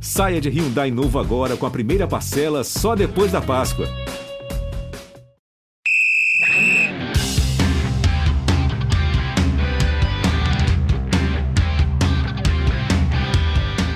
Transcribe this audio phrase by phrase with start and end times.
[0.00, 3.86] Saia de Hyundai novo agora com a primeira parcela só depois da Páscoa.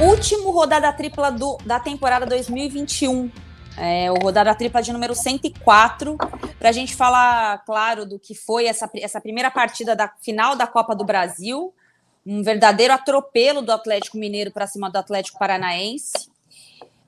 [0.01, 3.31] Último rodada tripla do, da temporada 2021.
[3.77, 6.17] É, o rodada tripla de número 104,
[6.59, 10.67] para a gente falar, claro, do que foi essa, essa primeira partida da final da
[10.67, 11.73] Copa do Brasil,
[12.27, 16.31] um verdadeiro atropelo do Atlético Mineiro para cima do Atlético Paranaense.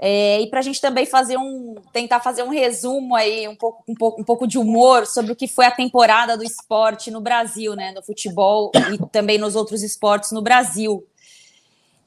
[0.04, 3.84] É, e para a gente também fazer um tentar fazer um resumo aí, um pouco,
[3.86, 7.20] um, pouco, um pouco de humor sobre o que foi a temporada do esporte no
[7.20, 7.92] Brasil, né?
[7.92, 11.06] No futebol e também nos outros esportes no Brasil.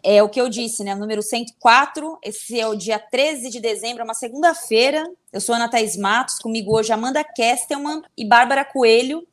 [0.03, 0.93] É o que eu disse, né?
[0.93, 2.19] Número 104.
[2.21, 5.03] Esse é o dia 13 de dezembro, é uma segunda-feira.
[5.31, 9.25] Eu sou Ana Thaís Matos, comigo hoje Amanda Kestelman e Bárbara Coelho.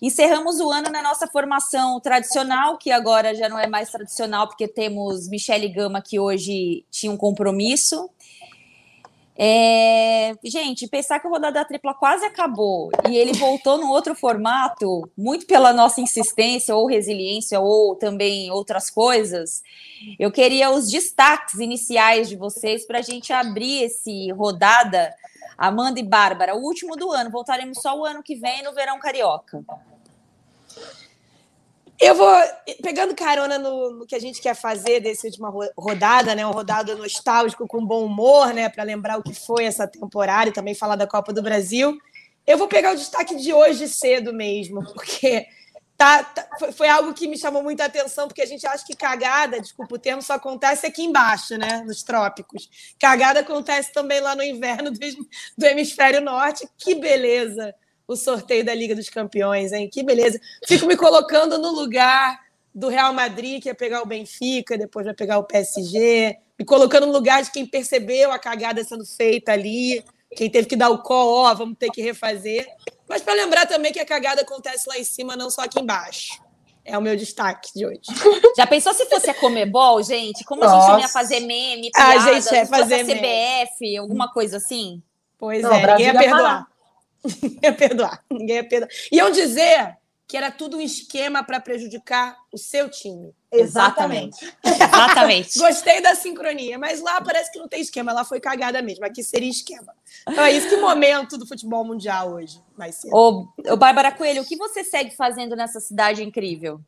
[0.00, 4.66] Encerramos o ano na nossa formação tradicional, que agora já não é mais tradicional, porque
[4.66, 8.08] temos Michele Gama, que hoje tinha um compromisso.
[9.42, 10.34] É...
[10.44, 15.46] Gente, pensar que o rodada tripla quase acabou e ele voltou no outro formato, muito
[15.46, 19.62] pela nossa insistência ou resiliência ou também outras coisas.
[20.18, 25.14] Eu queria os destaques iniciais de vocês para a gente abrir esse rodada.
[25.56, 28.98] Amanda e Bárbara, o último do ano, voltaremos só o ano que vem no Verão
[28.98, 29.62] Carioca.
[32.00, 32.32] Eu vou
[32.82, 36.46] pegando carona no, no, que a gente quer fazer dessa última rodada, né?
[36.46, 38.70] Uma rodada nostálgica com bom humor, né?
[38.70, 41.98] Para lembrar o que foi essa temporada e também falar da Copa do Brasil.
[42.46, 45.46] Eu vou pegar o destaque de hoje cedo mesmo, porque
[45.94, 48.96] tá, tá foi, foi, algo que me chamou muita atenção, porque a gente acha que
[48.96, 51.82] cagada, desculpa o termo, só acontece aqui embaixo, né?
[51.86, 52.94] Nos trópicos.
[52.98, 56.66] Cagada acontece também lá no inverno do, do hemisfério norte.
[56.78, 57.74] Que beleza!
[58.10, 59.88] O sorteio da Liga dos Campeões, hein?
[59.88, 60.40] Que beleza.
[60.66, 62.40] Fico me colocando no lugar
[62.74, 67.06] do Real Madrid, que ia pegar o Benfica, depois vai pegar o PSG, me colocando
[67.06, 71.02] no lugar de quem percebeu a cagada sendo feita ali, quem teve que dar o
[71.02, 72.66] call, ó, vamos ter que refazer.
[73.08, 76.40] Mas para lembrar também que a cagada acontece lá em cima, não só aqui embaixo.
[76.84, 78.00] É o meu destaque de hoje.
[78.56, 80.44] Já pensou se fosse a Comebol, gente?
[80.44, 80.74] Como Nossa.
[80.74, 83.98] a gente não ia fazer meme, piada, a gente é fazer a CBF, meme.
[83.98, 85.00] alguma coisa assim?
[85.38, 86.70] Pois não, é, ninguém ia perdoar.
[87.24, 88.24] Ninguém ia perdoar.
[88.30, 88.90] Ninguém ia perdoar.
[89.12, 89.96] Iam dizer
[90.30, 93.34] que era tudo um esquema para prejudicar o seu time.
[93.50, 94.54] Exatamente.
[94.64, 95.58] Exatamente.
[95.58, 99.04] Gostei da sincronia, mas lá parece que não tem esquema, lá foi cagada mesmo.
[99.04, 99.92] Aqui seria esquema.
[100.28, 103.12] Então é isso que momento do futebol mundial hoje vai ser.
[103.12, 106.80] Ô, ô Bárbara Coelho, o que você segue fazendo nessa cidade incrível?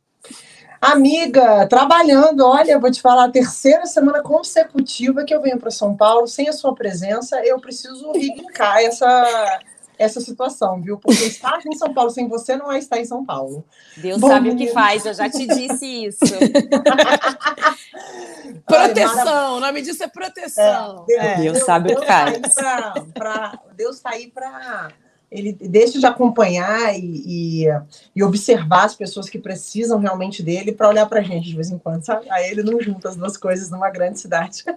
[0.79, 5.97] Amiga, trabalhando, olha, vou te falar, a terceira semana consecutiva que eu venho para São
[5.97, 9.59] Paulo, sem a sua presença, eu preciso reivindicar essa
[9.97, 10.97] essa situação, viu?
[10.97, 13.63] Porque estar em São Paulo sem você não é estar em São Paulo.
[13.97, 16.19] Deus Bom, sabe o que faz, eu já te disse isso.
[18.65, 21.05] proteção, o nome disso é proteção.
[21.09, 21.35] É, Deus, é.
[21.35, 22.53] Deus, Deus, sabe Deus o que tá faz.
[22.53, 24.89] Pra, pra, Deus está aí para
[25.33, 27.65] ele deixa de acompanhar e, e,
[28.15, 31.71] e, observar as pessoas que precisam realmente dele para olhar para a gente de vez
[31.71, 32.29] em quando, sabe?
[32.29, 34.63] Aí ele não junta as duas coisas numa grande cidade.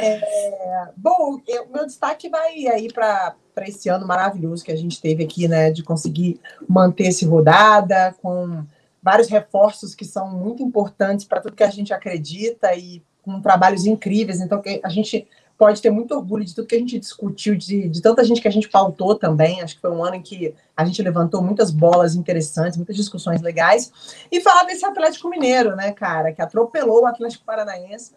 [0.00, 5.24] É, bom, o meu destaque vai aí para esse ano maravilhoso que a gente teve
[5.24, 5.70] aqui, né?
[5.70, 8.64] De conseguir manter esse rodada com
[9.02, 13.86] vários reforços que são muito importantes para tudo que a gente acredita e com trabalhos
[13.86, 14.40] incríveis.
[14.40, 18.00] Então, a gente pode ter muito orgulho de tudo que a gente discutiu, de, de
[18.00, 19.60] tanta gente que a gente pautou também.
[19.60, 23.42] Acho que foi um ano em que a gente levantou muitas bolas interessantes, muitas discussões
[23.42, 23.92] legais.
[24.30, 28.12] E falar desse Atlético Mineiro, né, cara, que atropelou o Atlético Paranaense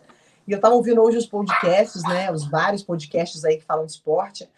[0.52, 2.30] e eu estava ouvindo hoje os podcasts, né?
[2.30, 4.50] Os vários podcasts aí que falam de esporte,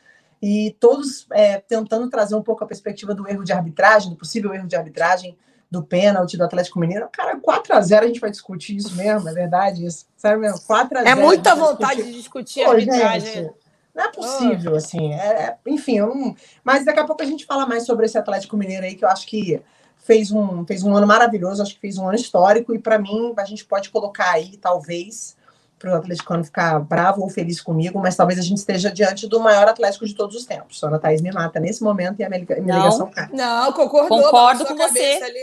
[0.42, 4.52] e todos é, tentando trazer um pouco a perspectiva do erro de arbitragem, do possível
[4.56, 5.38] erro de arbitragem
[5.70, 7.08] do pênalti do Atlético Mineiro.
[7.12, 10.08] Cara, 4 a 0 a gente vai discutir isso mesmo, é verdade isso.
[10.18, 12.12] Sério mesmo, 4 a 0 É muita vontade discutir.
[12.12, 13.34] de discutir a arbitragem.
[13.34, 13.54] Gente,
[13.94, 14.76] não é possível, oh.
[14.76, 15.14] assim.
[15.14, 16.36] É, é, enfim, eu não...
[16.64, 19.10] mas daqui a pouco a gente fala mais sobre esse Atlético Mineiro aí, que eu
[19.10, 19.62] acho que
[19.98, 23.34] fez um, fez um ano maravilhoso, acho que fez um ano histórico, e para mim
[23.38, 25.38] a gente pode colocar aí, talvez,
[25.84, 29.38] para o atleticano ficar bravo ou feliz comigo, mas talvez a gente esteja diante do
[29.38, 30.82] maior Atlético de todos os tempos.
[30.82, 33.28] A Ana Thaís me mata nesse momento e a minha, minha não, ligação cai.
[33.34, 35.20] Não, concordou, concordo com você.
[35.22, 35.40] Ali,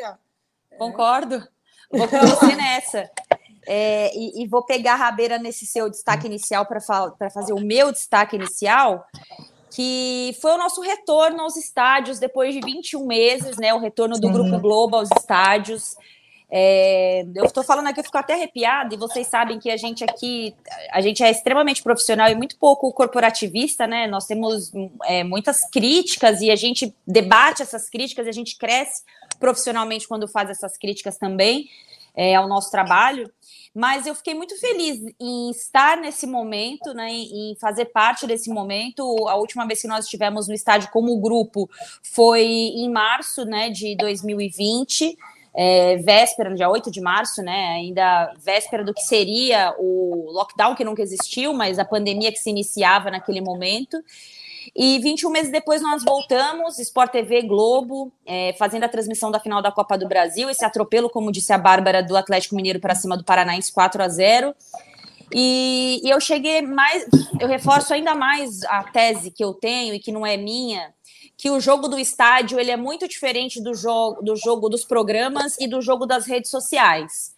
[0.78, 1.46] Concordo.
[1.92, 3.10] Vou com você nessa.
[3.66, 6.81] É, e, e, vou pegar a rabeira nesse seu destaque inicial para
[7.31, 9.04] fazer o meu destaque inicial,
[9.70, 13.75] que foi o nosso retorno aos estádios depois de 21 meses, né?
[13.75, 14.32] O retorno do Sim.
[14.32, 15.94] Grupo Globo aos estádios.
[16.50, 20.02] É, eu estou falando aqui, eu fico até arrepiada, e vocês sabem que a gente
[20.02, 20.55] aqui,
[20.91, 24.06] a gente é extremamente profissional e muito pouco corporativista, né?
[24.06, 24.73] Nós temos
[25.05, 29.02] é, muitas críticas e a gente debate essas críticas e a gente cresce
[29.38, 31.69] profissionalmente quando faz essas críticas também.
[32.14, 33.31] é, ao nosso trabalho.
[33.75, 39.02] Mas eu fiquei muito feliz em estar nesse momento, né, em fazer parte desse momento.
[39.29, 41.70] A última vez que nós estivemos no estádio como grupo
[42.02, 45.17] foi em março né, de 2020
[45.55, 47.73] é, véspera, no dia 8 de março, né?
[47.75, 52.50] Ainda véspera do que seria o lockdown que nunca existiu, mas a pandemia que se
[52.50, 53.97] iniciava naquele momento.
[54.76, 59.61] E 21 meses depois nós voltamos, Sport TV Globo, é, fazendo a transmissão da final
[59.61, 63.17] da Copa do Brasil, esse atropelo, como disse a Bárbara, do Atlético Mineiro para cima
[63.17, 64.55] do Paranaense 4 a 0
[65.32, 67.06] e, e eu cheguei mais,
[67.38, 70.93] eu reforço ainda mais a tese que eu tenho e que não é minha,
[71.40, 75.56] que o jogo do estádio ele é muito diferente do jogo, do jogo dos programas
[75.58, 77.32] e do jogo das redes sociais.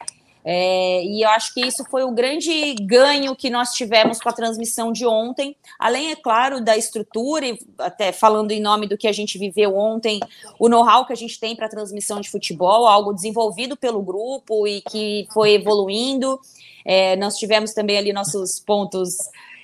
[0.44, 4.32] É, e eu acho que isso foi o grande ganho que nós tivemos com a
[4.32, 9.06] transmissão de ontem, além, é claro, da estrutura, e até falando em nome do que
[9.06, 10.18] a gente viveu ontem,
[10.58, 14.80] o know-how que a gente tem para transmissão de futebol, algo desenvolvido pelo grupo e
[14.80, 16.40] que foi evoluindo.
[16.84, 19.16] É, nós tivemos também ali nossos pontos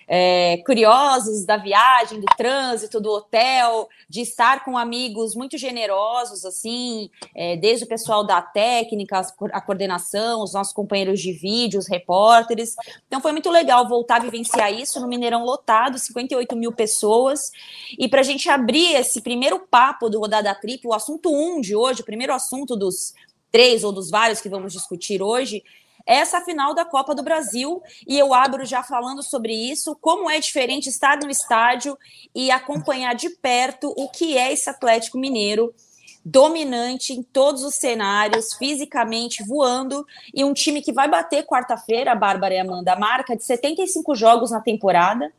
[0.09, 7.11] é, curiosos da viagem, do trânsito, do hotel, de estar com amigos muito generosos, assim,
[7.35, 9.21] é, desde o pessoal da técnica,
[9.53, 12.75] a coordenação, os nossos companheiros de vídeo, os repórteres.
[13.07, 17.53] Então foi muito legal voltar a vivenciar isso no Mineirão lotado, 58 mil pessoas.
[17.99, 21.61] E para a gente abrir esse primeiro papo do Rodada Tripla, o assunto 1 um
[21.61, 23.13] de hoje, o primeiro assunto dos
[23.53, 25.63] três ou dos vários que vamos discutir hoje,
[26.09, 27.83] essa final da Copa do Brasil.
[28.07, 31.97] E eu abro já falando sobre isso, como é diferente estar no estádio
[32.35, 35.75] e acompanhar de perto o que é esse Atlético Mineiro
[36.25, 42.55] dominante em todos os cenários, fisicamente voando, e um time que vai bater quarta-feira, Bárbara
[42.55, 45.33] e Amanda, a marca de 75 jogos na temporada.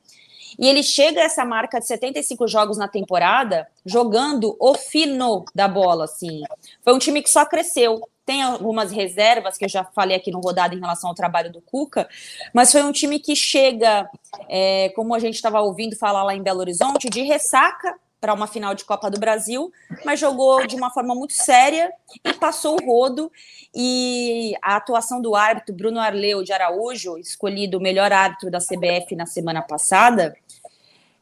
[0.58, 5.68] E ele chega a essa marca de 75 jogos na temporada jogando o fino da
[5.68, 6.42] bola, assim.
[6.84, 10.40] Foi um time que só cresceu tem algumas reservas que eu já falei aqui no
[10.40, 12.08] rodado em relação ao trabalho do Cuca,
[12.54, 14.08] mas foi um time que chega,
[14.48, 18.46] é, como a gente estava ouvindo falar lá em Belo Horizonte, de ressaca para uma
[18.46, 19.72] final de Copa do Brasil,
[20.06, 21.92] mas jogou de uma forma muito séria
[22.24, 23.32] e passou o rodo.
[23.74, 29.16] E a atuação do árbitro Bruno Arleu de Araújo, escolhido o melhor árbitro da CBF
[29.16, 30.36] na semana passada,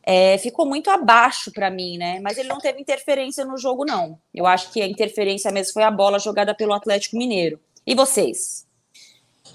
[0.10, 2.18] é, ficou muito abaixo para mim, né?
[2.22, 4.18] Mas ele não teve interferência no jogo, não.
[4.34, 7.60] Eu acho que a interferência mesmo foi a bola jogada pelo Atlético Mineiro.
[7.86, 8.66] E vocês?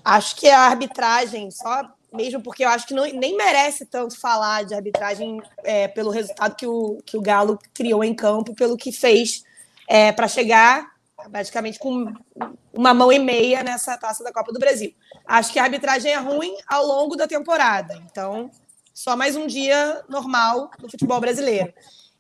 [0.05, 4.67] Acho que a arbitragem, só mesmo porque eu acho que não, nem merece tanto falar
[4.67, 8.93] de arbitragem é, pelo resultado que o, que o Galo criou em campo, pelo que
[8.93, 9.45] fez
[9.89, 10.93] é, para chegar
[11.31, 12.13] praticamente com
[12.75, 14.93] uma mão e meia nessa taça da Copa do Brasil.
[15.25, 17.95] Acho que a arbitragem é ruim ao longo da temporada.
[18.05, 18.51] Então,
[18.93, 21.73] só mais um dia normal do futebol brasileiro.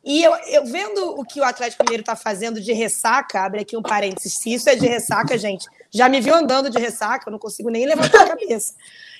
[0.04, 3.76] E eu, eu vendo o que o Atlético Mineiro está fazendo de ressaca, abre aqui
[3.76, 7.32] um parênteses, se isso é de ressaca, gente, já me viu andando de ressaca, eu
[7.32, 8.74] não consigo nem levantar a cabeça.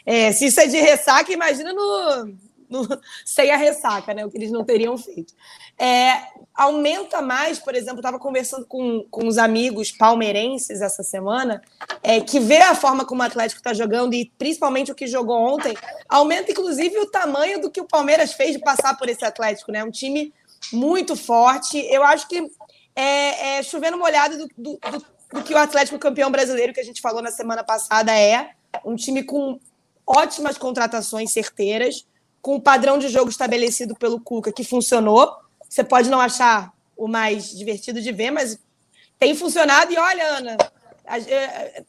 [0.05, 2.35] É, se isso é de ressaca, imagina no,
[2.89, 4.25] no, sem a ressaca, né?
[4.25, 5.35] O que eles não teriam feito.
[5.79, 6.23] É,
[6.55, 11.63] aumenta mais, por exemplo, estava conversando com, com os amigos palmeirenses essa semana,
[12.03, 15.37] é, que vê a forma como o Atlético está jogando e principalmente o que jogou
[15.37, 15.77] ontem,
[16.09, 19.85] aumenta inclusive o tamanho do que o Palmeiras fez de passar por esse Atlético, né?
[19.85, 20.33] Um time
[20.73, 21.79] muito forte.
[21.79, 22.51] Eu acho que
[22.95, 26.85] é, é chovendo molhado do, do, do, do que o Atlético campeão brasileiro que a
[26.85, 28.51] gente falou na semana passada é.
[28.85, 29.61] Um time com
[30.07, 32.07] ótimas contratações certeiras,
[32.43, 35.33] com o padrão de jogo estabelecido pelo Cuca, que funcionou.
[35.69, 38.59] Você pode não achar o mais divertido de ver, mas
[39.19, 39.93] tem funcionado.
[39.93, 40.57] E olha, Ana,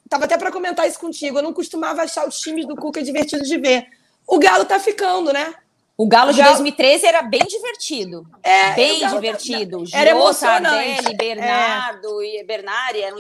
[0.05, 1.39] estava até para comentar isso contigo.
[1.39, 3.87] Eu não costumava achar os times do Cuca divertidos de ver.
[4.27, 5.55] O Galo está ficando, né?
[5.95, 6.53] O Galo de Galo...
[6.53, 8.27] 2013 era bem divertido.
[8.41, 9.83] É, bem divertido.
[9.93, 10.95] Era emocionante.
[10.95, 12.25] Tardelli, Bernardo é.
[12.25, 13.19] e Bernardi era um,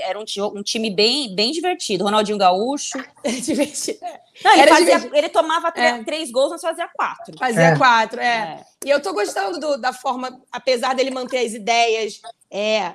[0.00, 0.24] era um,
[0.58, 2.04] um, time bem, bem divertido.
[2.04, 3.02] Ronaldinho Gaúcho.
[3.42, 3.98] divertido.
[4.44, 6.04] Não, ele, fazia, ele, tomava é.
[6.04, 7.36] três gols, mas fazia quatro.
[7.36, 7.76] Fazia é.
[7.76, 8.26] quatro, é.
[8.26, 8.64] é.
[8.84, 12.94] E eu tô gostando do, da forma, apesar dele manter as ideias é,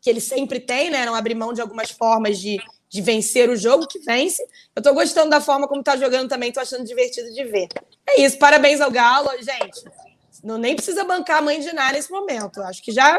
[0.00, 1.04] que ele sempre tem, né?
[1.04, 2.58] Não abrir mão de algumas formas de,
[2.96, 4.42] de vencer o jogo, que vence.
[4.74, 7.68] Eu tô gostando da forma como tá jogando também, tô achando divertido de ver.
[8.08, 9.84] É isso, parabéns ao Galo, gente.
[10.42, 12.62] Não nem precisa bancar a mãe de nada nesse momento.
[12.62, 13.18] Acho que já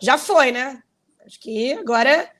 [0.00, 0.82] já foi, né?
[1.26, 2.30] Acho que agora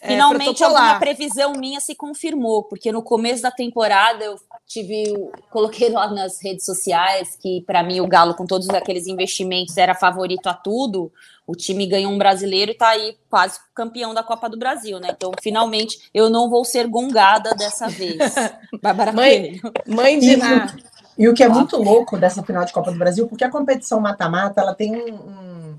[0.00, 4.36] é, Finalmente alguma previsão minha se confirmou, porque no começo da temporada eu
[4.66, 5.04] tive,
[5.50, 9.94] coloquei lá nas redes sociais que para mim o Galo com todos aqueles investimentos era
[9.94, 11.10] favorito a tudo.
[11.46, 15.10] O time ganhou um brasileiro e está aí quase campeão da Copa do Brasil, né?
[15.16, 18.18] Então, finalmente, eu não vou ser gongada dessa vez.
[18.82, 20.74] Bárbara mãe, mãe de nada.
[21.16, 24.00] E o que é muito louco dessa final de Copa do Brasil, porque a competição
[24.00, 25.78] mata-mata, ela tem um,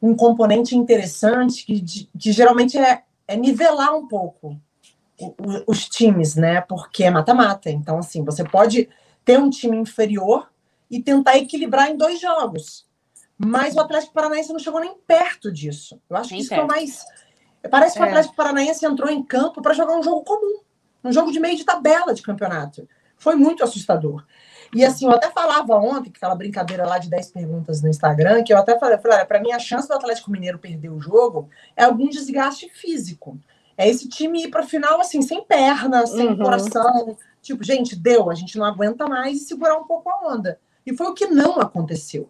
[0.00, 4.56] um, componente interessante que, que geralmente é, é nivelar um pouco
[5.66, 6.60] os times, né?
[6.62, 7.68] Porque é mata-mata.
[7.68, 8.88] Então, assim, você pode
[9.24, 10.48] ter um time inferior
[10.90, 12.86] e tentar equilibrar em dois jogos.
[13.42, 15.98] Mas o Atlético Paranaense não chegou nem perto disso.
[16.10, 16.66] Eu acho nem que isso perto.
[16.66, 17.04] foi mais.
[17.70, 18.04] Parece que é.
[18.04, 20.60] o Atlético Paranaense entrou em campo para jogar um jogo comum,
[21.02, 22.86] um jogo de meio de tabela de campeonato.
[23.16, 24.26] Foi muito assustador.
[24.74, 28.52] E assim, eu até falava ontem, aquela brincadeira lá de 10 perguntas no Instagram, que
[28.52, 31.84] eu até falei, falei para mim a chance do Atlético Mineiro perder o jogo é
[31.84, 33.38] algum desgaste físico.
[33.76, 36.36] É esse time ir para o final assim, sem perna, sem uhum.
[36.36, 37.16] coração.
[37.40, 40.60] Tipo, gente, deu, a gente não aguenta mais e segurar um pouco a onda.
[40.84, 42.28] E foi o que não aconteceu.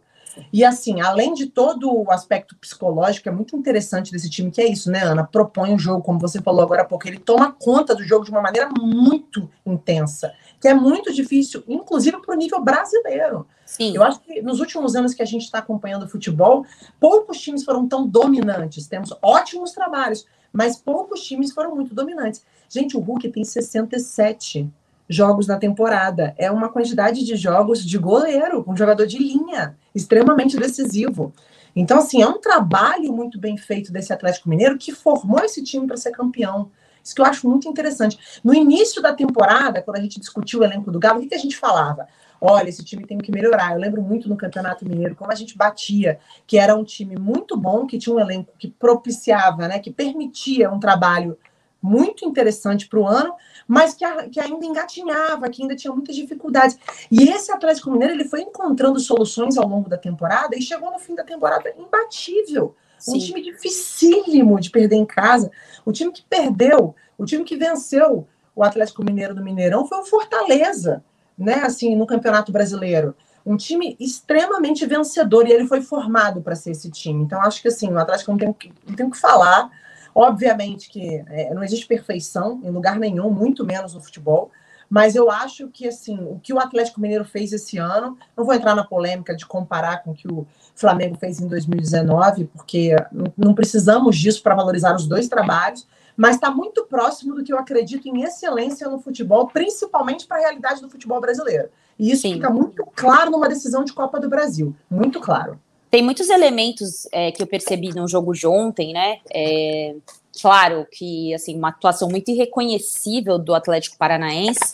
[0.53, 4.69] E assim, além de todo o aspecto psicológico, é muito interessante desse time, que é
[4.69, 5.25] isso, né, Ana?
[5.25, 8.31] Propõe o jogo, como você falou agora há pouco, ele toma conta do jogo de
[8.31, 13.47] uma maneira muito intensa que é muito difícil, inclusive para o nível brasileiro.
[13.65, 13.97] Sim.
[13.97, 16.67] Eu acho que nos últimos anos que a gente está acompanhando o futebol,
[17.01, 18.87] poucos times foram tão dominantes.
[18.87, 22.45] Temos ótimos trabalhos, mas poucos times foram muito dominantes.
[22.69, 24.69] Gente, o Hulk tem 67
[25.11, 26.33] jogos na temporada.
[26.39, 31.35] É uma quantidade de jogos de goleiro, um jogador de linha, extremamente decisivo.
[31.75, 35.87] Então, assim, é um trabalho muito bem feito desse Atlético Mineiro que formou esse time
[35.87, 36.71] para ser campeão.
[37.03, 38.41] Isso que eu acho muito interessante.
[38.45, 41.39] No início da temporada, quando a gente discutiu o elenco do Galo, o que, a
[41.39, 42.07] gente falava?
[42.41, 43.73] Olha, esse time tem que melhorar.
[43.73, 47.57] Eu lembro muito no Campeonato Mineiro como a gente batia, que era um time muito
[47.57, 51.37] bom, que tinha um elenco que propiciava, né, que permitia um trabalho
[51.83, 53.35] muito interessante para o ano,
[53.67, 56.79] mas que, a, que, ainda engatinhava, que ainda tinha muitas dificuldades.
[57.11, 60.99] E esse Atlético Mineiro ele foi encontrando soluções ao longo da temporada e chegou no
[60.99, 62.75] fim da temporada imbatível.
[62.99, 63.17] Sim.
[63.17, 65.51] Um time dificílimo de perder em casa.
[65.85, 70.05] O time que perdeu, o time que venceu o Atlético Mineiro do Mineirão foi o
[70.05, 71.03] Fortaleza,
[71.39, 71.63] né?
[71.65, 73.15] Assim, no Campeonato Brasileiro.
[73.47, 77.23] Um time extremamente vencedor e ele foi formado para ser esse time.
[77.23, 78.55] Então, acho que assim, o Atlético não tem,
[78.87, 79.71] não tem o que falar.
[80.15, 84.51] Obviamente que é, não existe perfeição em lugar nenhum, muito menos no futebol.
[84.91, 88.53] Mas eu acho que assim, o que o Atlético Mineiro fez esse ano, não vou
[88.53, 92.97] entrar na polêmica de comparar com o que o Flamengo fez em 2019, porque
[93.39, 95.87] não precisamos disso para valorizar os dois trabalhos,
[96.17, 100.41] mas está muito próximo do que eu acredito em excelência no futebol, principalmente para a
[100.41, 101.69] realidade do futebol brasileiro.
[101.97, 102.35] E isso Sim.
[102.35, 105.61] fica muito claro numa decisão de Copa do Brasil, muito claro.
[105.91, 109.19] Tem muitos elementos é, que eu percebi no jogo de ontem, né?
[109.33, 109.95] É,
[110.41, 114.71] claro que assim uma atuação muito irreconhecível do Atlético Paranaense,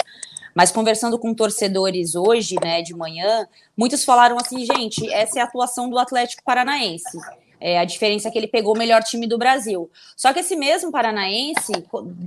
[0.55, 3.47] mas conversando com torcedores hoje, né, de manhã,
[3.77, 7.19] muitos falaram assim, gente, essa é a atuação do Atlético Paranaense.
[7.61, 9.91] É, a diferença é que ele pegou o melhor time do Brasil.
[10.17, 11.73] Só que esse mesmo paranaense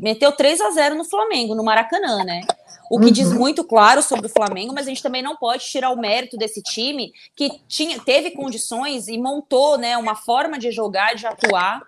[0.01, 2.41] meteu 3 a 0 no Flamengo, no Maracanã, né?
[2.89, 3.11] O que uhum.
[3.11, 6.37] diz muito claro sobre o Flamengo, mas a gente também não pode tirar o mérito
[6.37, 11.83] desse time que tinha, teve condições e montou né, uma forma de jogar, de atuar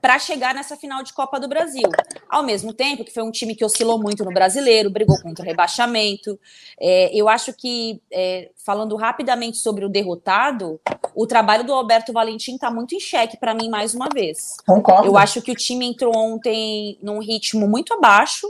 [0.00, 1.88] para chegar nessa final de Copa do Brasil.
[2.30, 5.46] Ao mesmo tempo que foi um time que oscilou muito no brasileiro, brigou contra o
[5.46, 6.38] rebaixamento.
[6.78, 10.80] É, eu acho que, é, falando rapidamente sobre o derrotado,
[11.14, 14.56] o trabalho do Alberto Valentim está muito em xeque para mim mais uma vez.
[14.64, 15.08] Concordo.
[15.08, 18.46] Eu acho que o time entrou ontem num ritmo muito abaixo.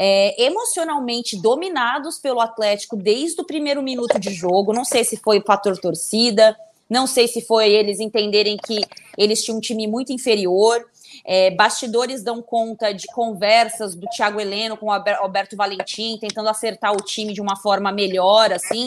[0.00, 4.72] É, emocionalmente dominados pelo Atlético desde o primeiro minuto de jogo.
[4.72, 6.56] Não sei se foi o fator torcida,
[6.88, 8.80] não sei se foi eles entenderem que
[9.16, 10.84] eles tinham um time muito inferior.
[11.30, 16.94] É, bastidores dão conta de conversas do Thiago Heleno com o Alberto Valentim, tentando acertar
[16.94, 18.86] o time de uma forma melhor, assim.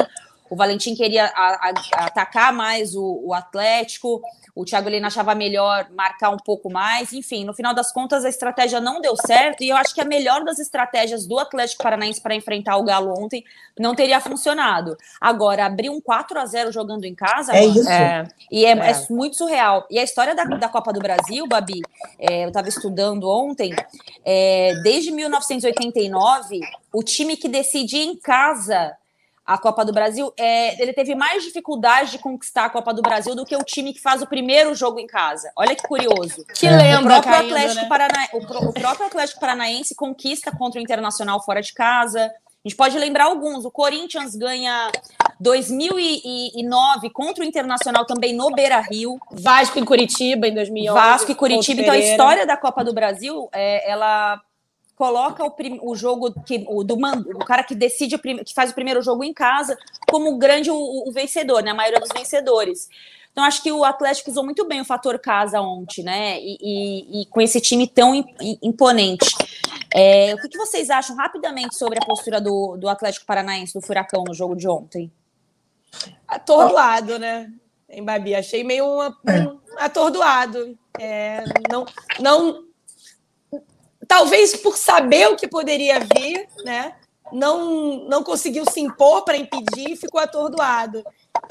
[0.51, 4.21] O Valentim queria a, a, atacar mais o, o Atlético,
[4.53, 7.13] o Thiago Helena achava melhor marcar um pouco mais.
[7.13, 9.63] Enfim, no final das contas, a estratégia não deu certo.
[9.63, 13.17] E eu acho que a melhor das estratégias do Atlético Paranaense para enfrentar o Galo
[13.17, 13.45] ontem
[13.79, 14.97] não teria funcionado.
[15.21, 17.55] Agora, abrir um 4 a 0 jogando em casa.
[17.55, 17.89] É isso.
[17.89, 18.91] É, e é, é.
[18.91, 19.87] é, muito surreal.
[19.89, 21.79] E a história da, da Copa do Brasil, Babi,
[22.19, 23.73] é, eu estava estudando ontem,
[24.25, 26.59] é, desde 1989,
[26.91, 28.97] o time que decidia em casa
[29.45, 33.35] a Copa do Brasil, é, ele teve mais dificuldade de conquistar a Copa do Brasil
[33.35, 35.51] do que o time que faz o primeiro jogo em casa.
[35.55, 36.45] Olha que curioso.
[36.53, 36.75] Que é.
[36.75, 37.89] lembra, o próprio, caindo, Atlético né?
[37.89, 38.27] Parana...
[38.33, 42.31] o, o próprio Atlético Paranaense conquista contra o Internacional fora de casa.
[42.63, 43.65] A gente pode lembrar alguns.
[43.65, 44.91] O Corinthians ganha
[45.39, 49.19] 2009 contra o Internacional também no Beira Rio.
[49.31, 50.93] Vasco e Curitiba em 2011.
[50.93, 51.81] Vasco e Curitiba.
[51.81, 54.39] Então a história da Copa do Brasil, é, ela
[55.01, 58.75] coloca o, prim, o jogo que o do o cara que decide que faz o
[58.75, 59.75] primeiro jogo em casa
[60.07, 61.71] como grande o, o, vencedor, né?
[61.71, 62.87] A maioria dos vencedores.
[63.31, 66.39] Então acho que o Atlético usou muito bem o fator casa ontem, né?
[66.39, 68.13] E, e, e com esse time tão
[68.61, 69.25] imponente.
[69.91, 73.81] É, o que, que, vocês acham rapidamente sobre a postura do, do Atlético Paranaense do
[73.81, 75.11] Furacão no jogo de ontem?
[76.27, 77.51] Atordoado, né?
[77.89, 80.77] Em Babi, achei meio um, um atordoado.
[80.99, 81.85] É, não,
[82.19, 82.70] não
[84.11, 86.95] talvez por saber o que poderia vir, né?
[87.31, 91.01] Não, não conseguiu se impor para impedir e ficou atordoado.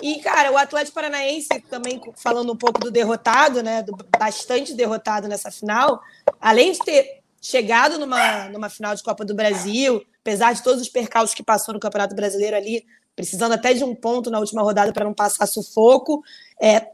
[0.02, 3.83] E, cara, o Atlético Paranaense, também falando um pouco do derrotado, né?
[3.83, 6.02] Do bastante derrotado nessa final,
[6.38, 10.88] além de ter chegado numa, numa final de Copa do Brasil, apesar de todos os
[10.90, 12.85] percalços que passou no Campeonato Brasileiro ali,
[13.17, 16.23] precisando até de um ponto na última rodada para não passar sufoco.
[16.61, 16.88] É,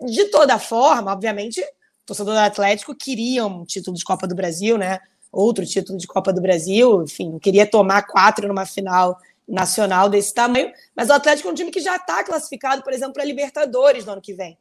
[0.00, 1.62] de toda forma, obviamente,
[2.08, 4.98] torcedor do Atlético queria um título de Copa do Brasil, né?
[5.30, 10.72] Outro título de Copa do Brasil, enfim, queria tomar quatro numa final nacional desse tamanho,
[10.96, 14.12] mas o Atlético é um time que já está classificado, por exemplo, para Libertadores no
[14.12, 14.56] ano que vem.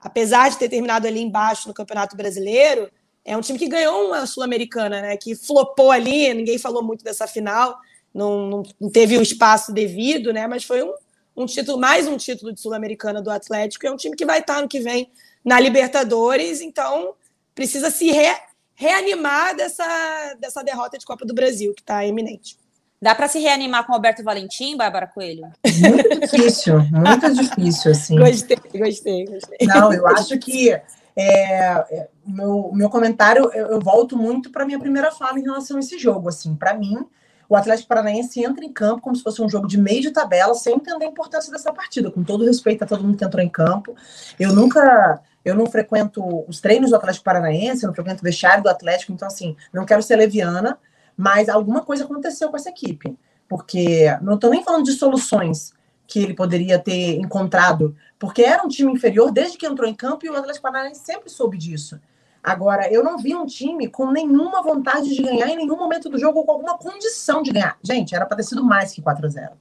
[0.00, 2.90] Apesar de ter terminado ali embaixo no Campeonato Brasileiro,
[3.24, 5.16] é um time que ganhou uma Sul-Americana, né?
[5.16, 7.78] Que flopou ali, ninguém falou muito dessa final,
[8.12, 10.48] não, não, teve o espaço devido, né?
[10.48, 10.92] Mas foi um,
[11.36, 13.86] um título, mais um título de Sul-Americana do Atlético.
[13.86, 15.08] É um time que vai estar no que vem
[15.44, 17.14] na Libertadores, então
[17.54, 18.34] precisa se re,
[18.74, 22.56] reanimar dessa, dessa derrota de Copa do Brasil, que está iminente.
[23.00, 25.42] Dá para se reanimar com o Alberto Valentim, Bárbara Coelho?
[25.64, 28.18] Muito difícil, muito difícil, assim.
[28.18, 29.66] Gostei, gostei, gostei.
[29.68, 30.82] Não, eu acho que é,
[31.16, 35.80] é meu, meu comentário, eu, eu volto muito para minha primeira fala em relação a
[35.80, 36.28] esse jogo.
[36.28, 36.98] Assim, para mim,
[37.48, 40.54] o Atlético Paranaense entra em campo como se fosse um jogo de meio de tabela,
[40.54, 43.48] sem entender a importância dessa partida, com todo respeito a todo mundo que entrou em
[43.48, 43.96] campo.
[44.38, 48.62] Eu nunca, eu não frequento os treinos do Atlético Paranaense, eu não frequento o vestiário
[48.62, 50.78] do Atlético, então assim, não quero ser leviana,
[51.16, 53.16] mas alguma coisa aconteceu com essa equipe.
[53.48, 55.72] Porque não estou nem falando de soluções
[56.06, 60.24] que ele poderia ter encontrado, porque era um time inferior desde que entrou em campo
[60.24, 61.98] e o Atlético Paranaense sempre soube disso.
[62.48, 66.18] Agora, eu não vi um time com nenhuma vontade de ganhar em nenhum momento do
[66.18, 67.76] jogo ou com alguma condição de ganhar.
[67.82, 69.52] Gente, era para ter sido mais que 4 a 0.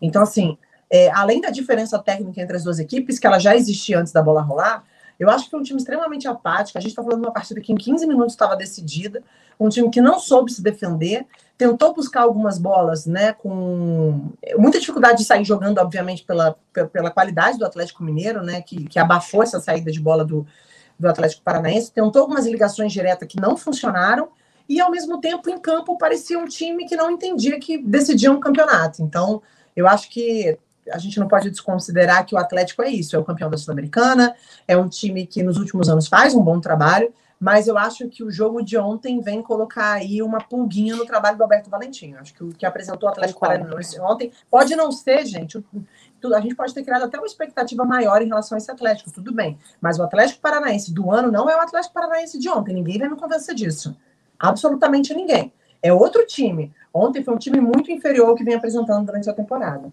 [0.00, 0.56] Então, assim,
[0.90, 4.22] é, além da diferença técnica entre as duas equipes, que ela já existia antes da
[4.22, 4.82] bola rolar,
[5.20, 6.78] eu acho que foi um time extremamente apático.
[6.78, 9.22] A gente está falando de uma partida que em 15 minutos estava decidida,
[9.60, 11.26] um time que não soube se defender,
[11.58, 16.56] tentou buscar algumas bolas, né, com muita dificuldade de sair jogando, obviamente, pela,
[16.90, 20.46] pela qualidade do Atlético Mineiro, né, que, que abafou essa saída de bola do,
[21.02, 24.28] do Atlético Paranaense, tentou algumas ligações diretas que não funcionaram,
[24.68, 28.40] e ao mesmo tempo, em campo, parecia um time que não entendia que decidia um
[28.40, 29.02] campeonato.
[29.02, 29.42] Então,
[29.76, 30.56] eu acho que
[30.90, 34.34] a gente não pode desconsiderar que o Atlético é isso, é o campeão da Sul-Americana,
[34.66, 38.22] é um time que nos últimos anos faz um bom trabalho, mas eu acho que
[38.22, 42.14] o jogo de ontem vem colocar aí uma pulguinha no trabalho do Alberto Valentim.
[42.14, 45.60] Acho que o que apresentou o Atlético Paranaense ontem pode não ser, gente,
[46.34, 49.32] a gente pode ter criado até uma expectativa maior em relação a esse Atlético, tudo
[49.32, 52.98] bem, mas o Atlético Paranaense do ano não é o Atlético Paranaense de ontem, ninguém
[52.98, 53.96] vai me convencer disso.
[54.38, 55.52] Absolutamente ninguém.
[55.82, 56.72] É outro time.
[56.92, 59.92] Ontem foi um time muito inferior ao que vem apresentando durante a temporada.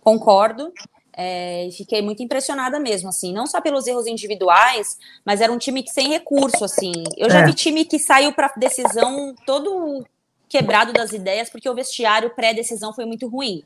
[0.00, 0.72] Concordo.
[1.12, 5.82] É, fiquei muito impressionada mesmo, assim, não só pelos erros individuais, mas era um time
[5.82, 6.92] que sem recurso, assim.
[7.16, 7.44] Eu já é.
[7.44, 10.04] vi time que saiu para decisão todo
[10.48, 13.62] quebrado das ideias porque o vestiário pré-decisão foi muito ruim.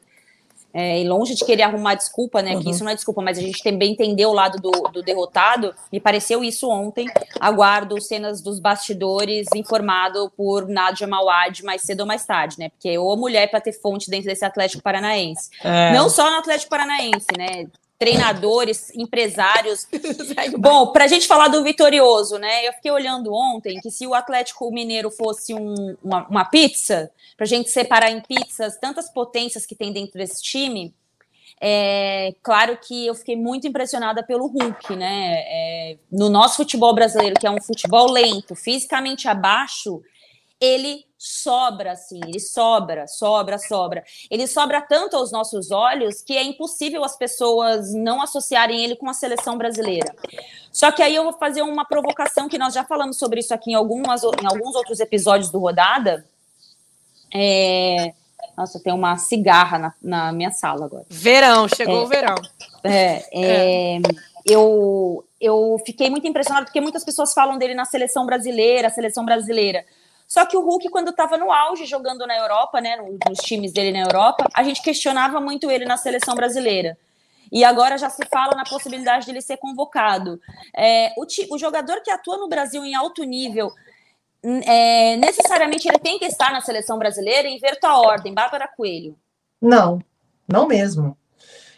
[0.75, 2.57] É, e longe de querer arrumar desculpa, né?
[2.57, 2.61] Uhum.
[2.61, 5.73] Que isso não é desculpa, mas a gente também entendeu o lado do, do derrotado.
[5.93, 7.07] Me pareceu isso ontem.
[7.39, 12.71] Aguardo cenas dos bastidores informado por Nádia Mawad mais cedo ou mais tarde, né?
[12.71, 15.49] Porque ou mulher para ter fonte dentro desse Atlético Paranaense.
[15.63, 15.93] É.
[15.93, 17.67] Não só no Atlético Paranaense, né?
[17.99, 19.87] Treinadores, empresários.
[20.59, 22.67] Bom, para a gente falar do vitorioso, né?
[22.67, 27.45] Eu fiquei olhando ontem que se o Atlético Mineiro fosse um, uma, uma, pizza, para
[27.45, 30.95] a gente separar em pizzas tantas potências que tem dentro desse time,
[31.61, 35.35] é claro que eu fiquei muito impressionada pelo Hulk, né?
[35.47, 40.03] É, no nosso futebol brasileiro, que é um futebol lento, fisicamente abaixo,
[40.61, 44.05] ele sobra, assim, ele sobra, sobra, sobra.
[44.31, 49.09] Ele sobra tanto aos nossos olhos que é impossível as pessoas não associarem ele com
[49.09, 50.15] a seleção brasileira.
[50.71, 53.71] Só que aí eu vou fazer uma provocação que nós já falamos sobre isso aqui
[53.71, 56.27] em, algumas, em alguns outros episódios do Rodada.
[57.35, 58.13] É...
[58.55, 61.07] Nossa, tem uma cigarra na, na, minha sala agora.
[61.09, 62.35] Verão, chegou é, o verão.
[62.85, 64.01] É, é, é.
[64.45, 69.87] Eu, eu fiquei muito impressionada porque muitas pessoas falam dele na seleção brasileira, seleção brasileira.
[70.27, 72.97] Só que o Hulk, quando estava no auge jogando na Europa, né,
[73.29, 76.97] nos times dele na Europa, a gente questionava muito ele na seleção brasileira.
[77.53, 80.41] E agora já se fala na possibilidade dele ser convocado.
[80.77, 83.71] É, o, o, jogador que atua no Brasil em alto nível,
[84.43, 87.49] é, necessariamente ele tem que estar na seleção brasileira?
[87.49, 88.35] Inverto a ordem.
[88.35, 89.17] Bárbara Coelho.
[89.61, 90.01] Não,
[90.49, 91.17] não mesmo.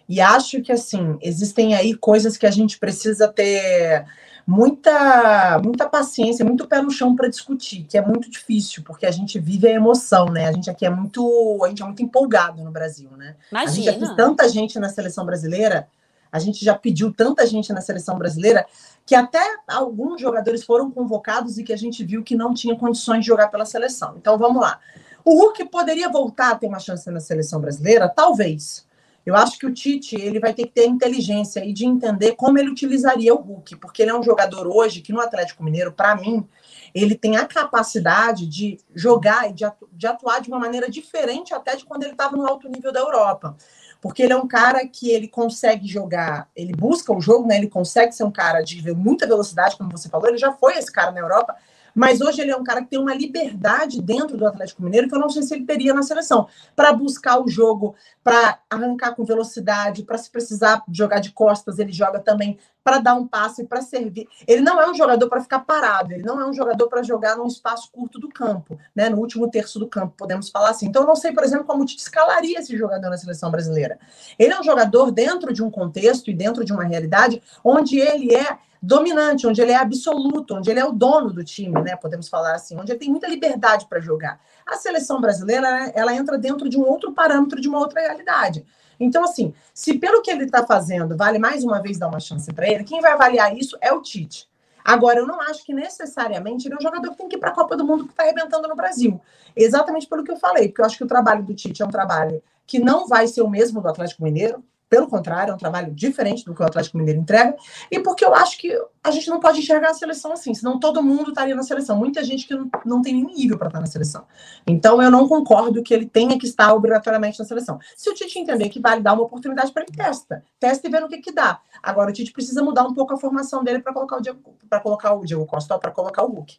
[0.08, 4.06] E acho que, assim, existem aí coisas que a gente precisa ter
[4.46, 9.10] muita, muita paciência, muito pé no chão para discutir, que é muito difícil, porque a
[9.10, 10.46] gente vive a emoção, né?
[10.46, 13.34] A gente aqui é muito, a gente é muito empolgado no Brasil, né?
[13.50, 13.70] Imagina.
[13.70, 15.88] A gente aqui, tanta gente na seleção brasileira,
[16.30, 18.66] A gente já pediu tanta gente na seleção brasileira
[19.04, 23.20] que até alguns jogadores foram convocados e que a gente viu que não tinha condições
[23.20, 24.14] de jogar pela seleção.
[24.16, 24.78] Então vamos lá.
[25.24, 28.08] O Hulk poderia voltar a ter uma chance na seleção brasileira?
[28.08, 28.85] Talvez.
[29.26, 32.58] Eu acho que o Tite ele vai ter que ter inteligência e de entender como
[32.58, 36.14] ele utilizaria o Hulk, porque ele é um jogador hoje que no Atlético Mineiro, para
[36.14, 36.48] mim,
[36.94, 41.52] ele tem a capacidade de jogar e de, atu de atuar de uma maneira diferente
[41.52, 43.56] até de quando ele estava no alto nível da Europa.
[44.00, 47.56] Porque ele é um cara que ele consegue jogar, ele busca o jogo, né?
[47.56, 50.92] Ele consegue ser um cara de muita velocidade, como você falou, ele já foi esse
[50.92, 51.56] cara na Europa,
[51.96, 55.14] mas hoje ele é um cara que tem uma liberdade dentro do Atlético Mineiro que
[55.14, 59.24] eu não sei se ele teria na seleção, para buscar o jogo, para arrancar com
[59.24, 63.82] velocidade, para se precisar jogar de costas, ele joga também para dar um passe, para
[63.82, 64.28] servir.
[64.46, 67.34] Ele não é um jogador para ficar parado, ele não é um jogador para jogar
[67.34, 70.86] num espaço curto do campo, né, no último terço do campo, podemos falar assim.
[70.86, 73.98] Então eu não sei, por exemplo, como te escalaria esse jogador na seleção brasileira.
[74.38, 78.32] Ele é um jogador dentro de um contexto e dentro de uma realidade onde ele
[78.32, 81.96] é dominante, onde ele é absoluto, onde ele é o dono do time, né?
[81.96, 84.38] Podemos falar assim, onde ele tem muita liberdade para jogar.
[84.64, 88.64] A seleção brasileira, ela entra dentro de um outro parâmetro, de uma outra realidade.
[88.98, 92.52] Então, assim, se pelo que ele está fazendo, vale mais uma vez dar uma chance
[92.52, 94.48] para ele, quem vai avaliar isso é o Tite.
[94.84, 97.50] Agora, eu não acho que necessariamente ele é um jogador que tem que ir para
[97.50, 99.20] a Copa do Mundo que está arrebentando no Brasil.
[99.56, 101.90] Exatamente pelo que eu falei, porque eu acho que o trabalho do Tite é um
[101.90, 105.92] trabalho que não vai ser o mesmo do Atlético Mineiro, pelo contrário, é um trabalho
[105.92, 107.56] diferente do que o Atlético Mineiro entrega.
[107.90, 108.72] E porque eu acho que
[109.02, 111.96] a gente não pode enxergar a seleção assim, senão todo mundo estaria na seleção.
[111.96, 114.24] Muita gente que não, não tem nenhum nível para estar na seleção.
[114.66, 117.78] Então eu não concordo que ele tenha que estar obrigatoriamente na seleção.
[117.96, 120.44] Se o Tite entender que vale dar uma oportunidade para ele, testa.
[120.58, 121.60] Testa e vê no que, que dá.
[121.82, 124.22] Agora o Tite precisa mudar um pouco a formação dele para colocar o
[124.68, 126.58] para colocar o Diego Costa, para colocar o Hulk.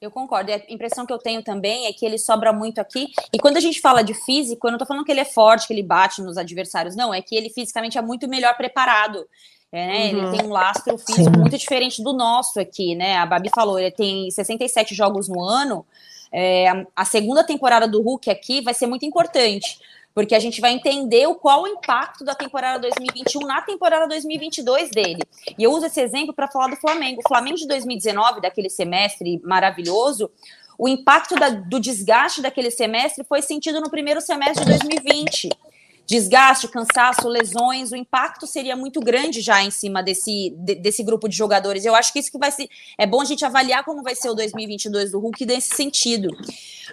[0.00, 0.50] Eu concordo.
[0.50, 3.08] E a impressão que eu tenho também é que ele sobra muito aqui.
[3.32, 5.66] E quando a gente fala de físico, eu não tô falando que ele é forte,
[5.66, 7.12] que ele bate nos adversários, não.
[7.12, 9.26] É que ele fisicamente é muito melhor preparado.
[9.72, 10.12] É, né?
[10.12, 10.28] Uhum.
[10.28, 11.40] Ele tem um lastro físico Sim.
[11.40, 13.16] muito diferente do nosso aqui, né?
[13.16, 15.86] A Babi falou, ele tem 67 jogos no ano.
[16.32, 19.78] É, a segunda temporada do Hulk aqui vai ser muito importante
[20.14, 24.90] porque a gente vai entender o qual o impacto da temporada 2021 na temporada 2022
[24.90, 25.22] dele.
[25.58, 27.20] E eu uso esse exemplo para falar do Flamengo.
[27.24, 30.30] O Flamengo de 2019, daquele semestre maravilhoso,
[30.78, 35.50] o impacto da, do desgaste daquele semestre foi sentido no primeiro semestre de 2020
[36.10, 41.28] desgaste, cansaço, lesões, o impacto seria muito grande já em cima desse, de, desse grupo
[41.28, 41.84] de jogadores.
[41.84, 42.68] Eu acho que isso que vai ser.
[42.98, 46.36] É bom a gente avaliar como vai ser o 2022 do Hulk nesse sentido.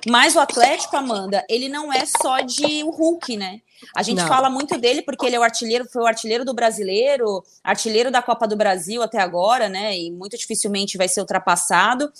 [0.07, 3.61] Mas o Atlético, Amanda, ele não é só de o Hulk, né?
[3.95, 4.27] A gente não.
[4.27, 8.21] fala muito dele porque ele é o artilheiro, foi o artilheiro do brasileiro, artilheiro da
[8.21, 9.97] Copa do Brasil até agora, né?
[9.97, 12.11] E muito dificilmente vai ser ultrapassado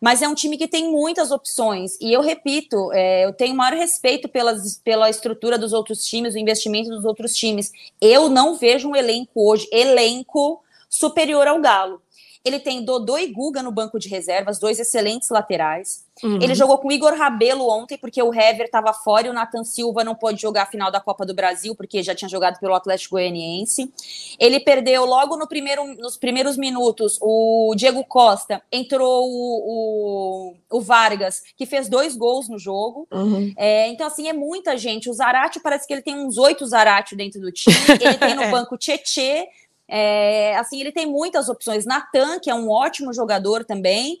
[0.00, 1.96] mas é um time que tem muitas opções.
[2.00, 6.38] E eu repito, é, eu tenho maior respeito pelas, pela estrutura dos outros times, o
[6.38, 7.72] investimento dos outros times.
[8.00, 12.00] Eu não vejo um elenco hoje, elenco superior ao Galo.
[12.48, 16.08] Ele tem Dodô e Guga no banco de reservas, dois excelentes laterais.
[16.22, 16.38] Uhum.
[16.42, 19.64] Ele jogou com o Igor Rabelo ontem, porque o Hever estava fora e o Nathan
[19.64, 22.74] Silva não pôde jogar a final da Copa do Brasil, porque já tinha jogado pelo
[22.74, 23.92] Atlético Goianiense.
[24.38, 30.80] Ele perdeu logo no primeiro, nos primeiros minutos o Diego Costa, entrou o, o, o
[30.80, 33.06] Vargas, que fez dois gols no jogo.
[33.12, 33.52] Uhum.
[33.56, 35.08] É, então, assim, é muita gente.
[35.08, 37.76] O Zarate parece que ele tem uns oito Zarate dentro do time.
[38.00, 38.50] Ele tem no é.
[38.50, 39.48] banco Tietê,
[39.88, 41.86] é, assim, ele tem muitas opções.
[41.86, 44.20] Natan, que é um ótimo jogador também.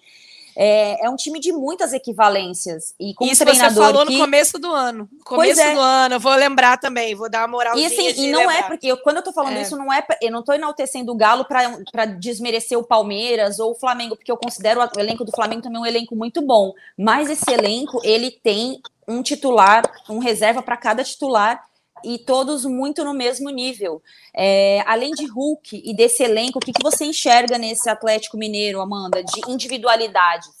[0.60, 2.92] É, é, um time de muitas equivalências.
[2.98, 4.14] E com Isso treinador você falou que...
[4.14, 5.08] no começo do ano.
[5.24, 5.72] Começo é.
[5.72, 7.88] do ano, eu vou lembrar também, vou dar uma moralzinha.
[7.88, 8.58] E, assim, e não é lembrar.
[8.58, 9.62] é, porque eu, quando eu tô falando é.
[9.62, 13.74] isso, não é, eu não tô enaltecendo o Galo para desmerecer o Palmeiras ou o
[13.76, 16.72] Flamengo, porque eu considero o elenco do Flamengo também um elenco muito bom.
[16.96, 21.62] Mas esse elenco, ele tem um titular, um reserva para cada titular
[22.04, 24.02] e todos muito no mesmo nível.
[24.34, 28.80] É, além de Hulk e desse elenco, o que, que você enxerga nesse Atlético Mineiro,
[28.80, 30.58] Amanda, de individualidades?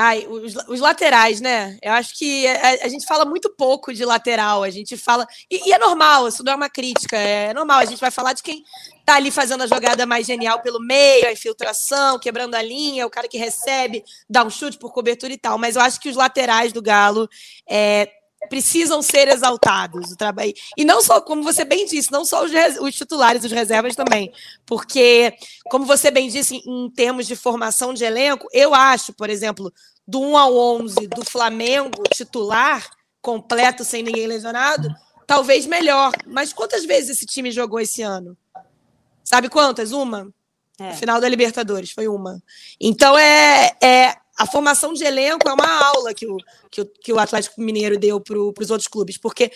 [0.00, 1.76] Ai, os, os, laterais, né?
[1.82, 4.62] Eu acho que a, a, gente fala muito pouco de lateral.
[4.62, 5.26] A gente fala.
[5.50, 7.16] E, e, é normal, isso não é uma crítica.
[7.16, 7.80] É normal.
[7.80, 8.62] A gente vai falar de quem
[9.04, 13.10] tá ali fazendo a jogada mais genial pelo meio, a infiltração, quebrando a linha, o
[13.10, 15.58] cara que recebe, dá um chute por cobertura e tal.
[15.58, 17.28] Mas eu acho que os laterais do Galo
[17.68, 18.08] é,
[18.48, 20.12] precisam ser exaltados.
[20.12, 23.52] O trabalho e não só, como você bem disse, não só os, os, titulares, os
[23.52, 24.32] reservas também,
[24.64, 25.34] porque,
[25.70, 29.72] como você bem disse, em termos de formação de elenco, eu acho, por exemplo,
[30.06, 32.88] do 1 ao 11 do Flamengo titular
[33.20, 34.88] completo sem ninguém lesionado,
[35.26, 36.12] talvez melhor.
[36.26, 38.36] Mas quantas vezes esse time jogou esse ano?
[39.22, 39.92] Sabe quantas?
[39.92, 40.32] Uma.
[40.80, 40.94] É.
[40.94, 42.42] Final da Libertadores foi uma.
[42.80, 46.36] Então é, é a formação de elenco é uma aula que o,
[46.70, 49.50] que o, que o Atlético Mineiro deu para os outros clubes, porque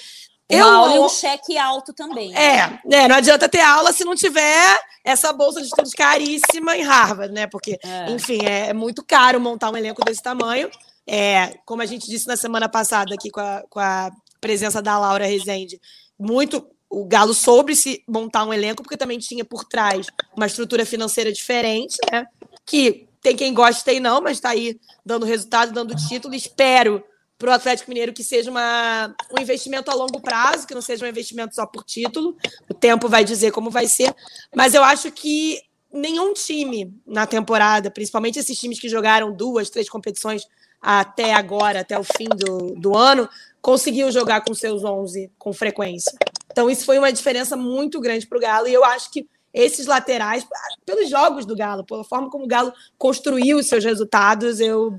[0.49, 2.37] Eu, uma aula e um cheque alto também.
[2.37, 6.83] É, é, não adianta ter aula se não tiver essa bolsa de estudos caríssima em
[6.83, 7.47] Harvard, né?
[7.47, 8.11] Porque, é.
[8.11, 10.69] enfim, é, é, muito caro montar um elenco desse tamanho.
[11.07, 14.99] É, como a gente disse na semana passada aqui com a, com a presença da
[14.99, 15.81] Laura Rezende,
[16.19, 20.85] muito o Galo soube se montar um elenco, porque também tinha por trás uma estrutura
[20.85, 22.27] financeira diferente, né?
[22.67, 26.35] Que tem quem gosta e não, mas está aí dando resultado, dando título.
[26.35, 27.03] Espero
[27.39, 31.07] para o Atlético Mineiro que seja uma, um investimento a longo prazo, que não seja
[31.07, 32.37] um investimento só por título.
[32.69, 34.15] O tempo vai dizer como vai ser.
[34.55, 35.61] Mas eu acho que
[35.93, 40.47] nenhum time na temporada, principalmente esses times que jogaram duas, três competições
[40.81, 43.29] até agora, até o fim do, do ano,
[43.61, 46.13] conseguiu jogar com seus 11 com frequência.
[46.51, 48.67] Então, isso foi uma diferença muito grande para o Galo.
[48.67, 50.47] E eu acho que esses laterais,
[50.87, 54.99] pelos jogos do Galo, pela forma como o Galo construiu os seus resultados, eu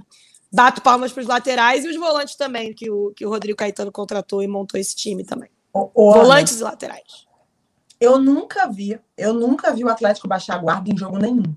[0.52, 3.92] bato palmas para os laterais e os volantes também, que o, que o Rodrigo Caetano
[3.92, 5.50] contratou e montou esse time também.
[5.74, 7.26] O, o volantes e laterais.
[8.00, 11.56] Eu nunca vi, eu nunca vi o Atlético baixar a guarda em jogo nenhum.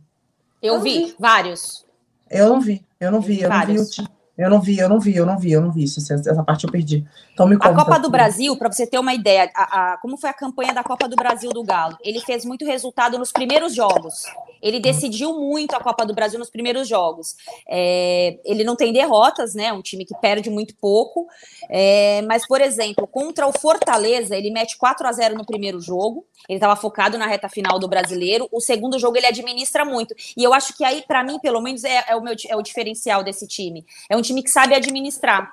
[0.62, 1.84] Eu, vi, vi, vários.
[2.30, 4.08] Eu não vi, eu não vi, eu não vi o time.
[4.36, 6.00] Eu não vi, eu não vi, eu não vi, eu não vi isso.
[6.12, 7.06] Essa parte eu perdi.
[7.32, 7.70] Então me conta.
[7.70, 10.74] A Copa do Brasil, para você ter uma ideia, a, a, como foi a campanha
[10.74, 11.96] da Copa do Brasil do Galo?
[12.02, 14.24] Ele fez muito resultado nos primeiros jogos.
[14.60, 17.36] Ele decidiu muito a Copa do Brasil nos primeiros jogos.
[17.68, 19.72] É, ele não tem derrotas, né?
[19.72, 21.26] Um time que perde muito pouco.
[21.70, 26.26] É, mas, por exemplo, contra o Fortaleza, ele mete 4 a 0 no primeiro jogo.
[26.48, 28.48] Ele estava focado na reta final do brasileiro.
[28.52, 30.14] O segundo jogo ele administra muito.
[30.36, 32.62] E eu acho que aí, para mim, pelo menos, é, é, o meu, é o
[32.62, 33.84] diferencial desse time.
[34.10, 35.50] É um time que sabe administrar.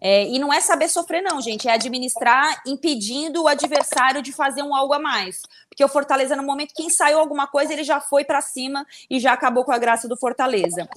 [0.00, 1.68] É, e não é saber sofrer, não, gente.
[1.68, 5.42] É administrar impedindo o adversário de fazer um algo a mais.
[5.68, 9.20] Porque o Fortaleza, no momento que ensaiou alguma coisa, ele já foi para cima e
[9.20, 10.88] já acabou com a graça do Fortaleza.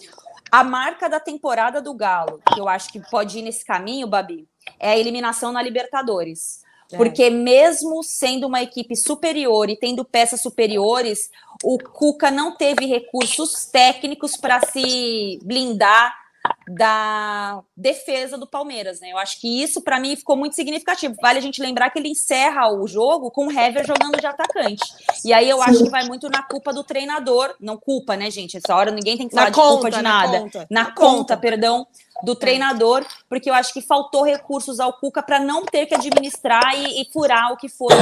[0.49, 4.47] A marca da temporada do Galo, que eu acho que pode ir nesse caminho, Babi,
[4.79, 6.63] é a eliminação na Libertadores.
[6.91, 6.97] É.
[6.97, 11.29] Porque mesmo sendo uma equipe superior e tendo peças superiores,
[11.63, 16.22] o Cuca não teve recursos técnicos para se blindar
[16.67, 19.09] da defesa do Palmeiras, né?
[19.11, 21.15] Eu acho que isso para mim ficou muito significativo.
[21.21, 24.83] Vale a gente lembrar que ele encerra o jogo com o Hever jogando de atacante.
[25.25, 28.57] E aí eu acho que vai muito na culpa do treinador, não culpa, né, gente?
[28.57, 30.31] Essa hora ninguém tem que falar na de conta, culpa de nada.
[30.31, 31.87] Na conta, na conta, conta perdão,
[32.23, 36.73] do treinador, porque eu acho que faltou recursos ao Cuca para não ter que administrar
[36.75, 37.93] e, e furar o que foi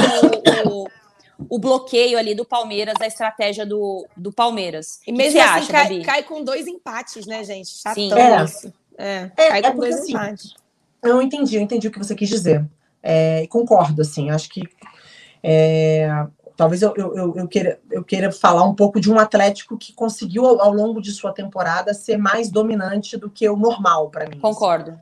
[0.66, 0.88] o, o
[1.48, 5.00] o bloqueio ali do Palmeiras, a estratégia do, do Palmeiras.
[5.06, 7.70] E mesmo assim, acha, cai, cai, com dois empates, né, gente?
[7.70, 8.12] Chatão Sim.
[8.12, 8.44] É.
[8.44, 8.72] Isso.
[8.98, 10.54] É, é, cai é com dois assim, empates.
[11.02, 12.64] Eu entendi, eu entendi o que você quis dizer.
[13.02, 14.62] É, concordo, assim, acho que
[15.42, 16.08] é,
[16.56, 20.46] talvez eu, eu, eu, queira, eu queira falar um pouco de um Atlético que conseguiu,
[20.46, 24.38] ao, ao longo de sua temporada, ser mais dominante do que o normal para mim.
[24.38, 24.92] Concordo.
[24.92, 25.00] Assim.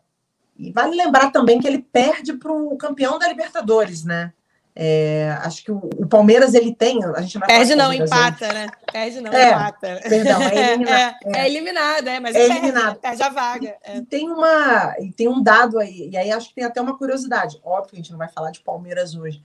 [0.59, 4.33] E vale lembrar também que ele perde para o campeão da Libertadores, né?
[4.75, 7.05] É, acho que o, o, Palmeiras ele tem.
[7.05, 8.69] A gente não perde não, empata, né?
[8.91, 10.01] Perde não, é, empata.
[10.09, 11.17] Perdão, é eliminado.
[11.25, 12.97] É, é, é eliminado, é, mas é perde, eliminado.
[13.01, 13.77] Perde a vaga.
[13.89, 16.81] E, e, tem uma, e tem um dado aí, e aí acho que tem até
[16.81, 17.61] uma curiosidade.
[17.65, 19.43] Óbvio que a gente não vai falar de Palmeiras hoje,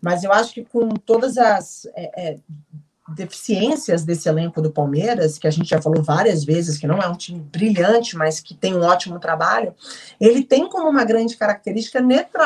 [0.00, 2.38] mas eu acho que com todas as é, é,
[3.14, 7.08] deficiências desse elenco do Palmeiras, que a gente já falou várias vezes, que não é
[7.08, 9.74] um time brilhante, mas que tem um ótimo trabalho,
[10.20, 12.00] ele tem como uma grande característica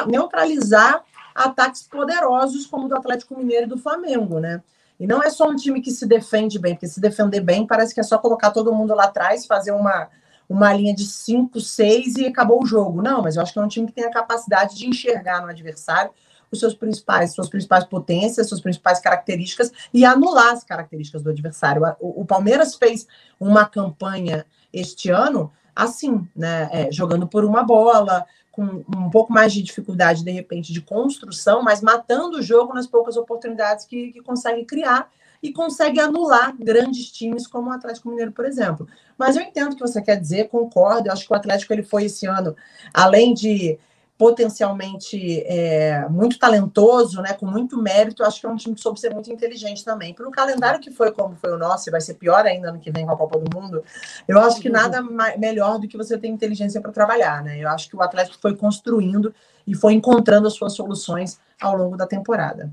[0.06, 1.02] neutralizar
[1.34, 4.62] ataques poderosos como o do Atlético Mineiro e do Flamengo, né?
[4.98, 7.94] E não é só um time que se defende bem, porque se defender bem parece
[7.94, 10.08] que é só colocar todo mundo lá atrás, fazer uma,
[10.48, 13.00] uma linha de 5, 6 e acabou o jogo.
[13.00, 15.48] Não, mas eu acho que é um time que tem a capacidade de enxergar no
[15.48, 16.10] adversário
[16.50, 21.82] os seus principais, suas principais potências, suas principais características e anular as características do adversário.
[22.00, 23.06] O, o Palmeiras fez
[23.38, 26.68] uma campanha este ano assim, né?
[26.72, 31.62] É, jogando por uma bola, com um pouco mais de dificuldade, de repente, de construção,
[31.62, 35.10] mas matando o jogo nas poucas oportunidades que, que consegue criar
[35.42, 38.86] e consegue anular grandes times como o Atlético Mineiro, por exemplo.
[39.16, 41.08] Mas eu entendo o que você quer dizer, concordo.
[41.08, 42.54] Eu acho que o Atlético ele foi esse ano,
[42.92, 43.78] além de
[44.20, 49.00] potencialmente é, muito talentoso, né, com muito mérito, acho que é um time que soube
[49.00, 50.12] ser muito inteligente também.
[50.12, 52.90] Pelo calendário que foi como foi o nosso, e vai ser pior ainda no que
[52.90, 53.82] vem com a Copa do Mundo,
[54.28, 55.00] eu acho que nada
[55.38, 57.58] melhor do que você ter inteligência para trabalhar, né?
[57.58, 59.34] Eu acho que o Atlético foi construindo
[59.66, 62.70] e foi encontrando as suas soluções ao longo da temporada.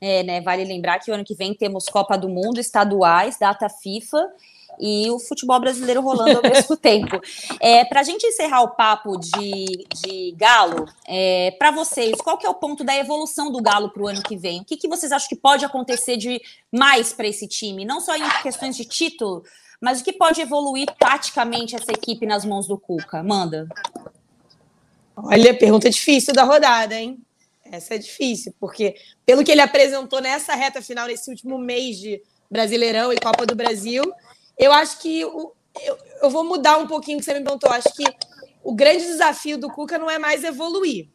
[0.00, 0.40] É, né?
[0.40, 4.26] Vale lembrar que o ano que vem temos Copa do Mundo, estaduais, data FIFA
[4.80, 7.20] e o futebol brasileiro rolando ao mesmo tempo.
[7.60, 12.46] É, para a gente encerrar o papo de, de Galo, é, para vocês, qual que
[12.46, 14.60] é o ponto da evolução do Galo para o ano que vem?
[14.60, 16.40] O que, que vocês acham que pode acontecer de
[16.72, 17.84] mais para esse time?
[17.84, 19.44] Não só em questões de título,
[19.80, 23.22] mas o que pode evoluir taticamente essa equipe nas mãos do Cuca?
[23.22, 23.68] Manda.
[25.16, 27.18] Olha, pergunta difícil da rodada, hein?
[27.64, 32.20] Essa é difícil, porque pelo que ele apresentou nessa reta final, nesse último mês de
[32.50, 34.02] Brasileirão e Copa do Brasil,
[34.60, 37.70] eu acho que o, eu, eu vou mudar um pouquinho o que você me perguntou.
[37.72, 38.04] Acho que
[38.62, 41.08] o grande desafio do Cuca não é mais evoluir,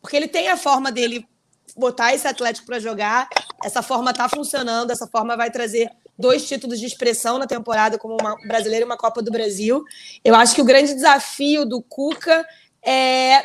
[0.00, 1.28] porque ele tem a forma dele
[1.76, 3.28] botar esse Atlético para jogar,
[3.62, 8.16] essa forma está funcionando, essa forma vai trazer dois títulos de expressão na temporada, como
[8.18, 9.84] uma brasileira e uma Copa do Brasil.
[10.24, 12.44] Eu acho que o grande desafio do Cuca
[12.82, 13.44] é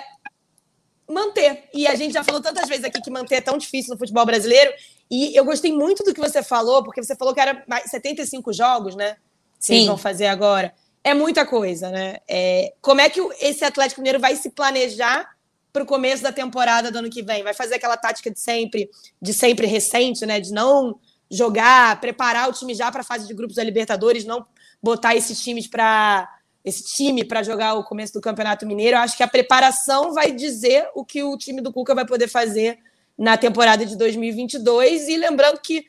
[1.07, 1.65] manter.
[1.73, 4.25] E a gente já falou tantas vezes aqui que manter é tão difícil no futebol
[4.25, 4.73] brasileiro.
[5.11, 8.95] E eu gostei muito do que você falou, porque você falou que era 75 jogos,
[8.95, 9.17] né?
[9.63, 9.75] Sim.
[9.75, 10.73] Eles vão fazer agora.
[11.01, 12.17] É muita coisa, né?
[12.27, 15.25] É, como é que esse Atlético Mineiro vai se planejar
[15.71, 17.43] para o começo da temporada do ano que vem?
[17.43, 18.89] Vai fazer aquela tática de sempre,
[19.21, 20.41] de sempre recente, né?
[20.41, 20.99] De não
[21.31, 24.45] jogar, preparar o time já para a fase de grupos da Libertadores, não
[24.81, 26.29] botar esses times para
[26.63, 28.97] esse time para jogar o começo do Campeonato Mineiro.
[28.97, 32.27] Eu acho que a preparação vai dizer o que o time do Cuca vai poder
[32.27, 32.79] fazer
[33.17, 35.85] na temporada de 2022 e lembrando que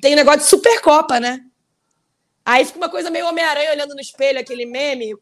[0.00, 1.44] tem negócio de Supercopa, né?
[2.50, 5.14] Aí fica uma coisa meio Homem-Aranha olhando no espelho, aquele meme,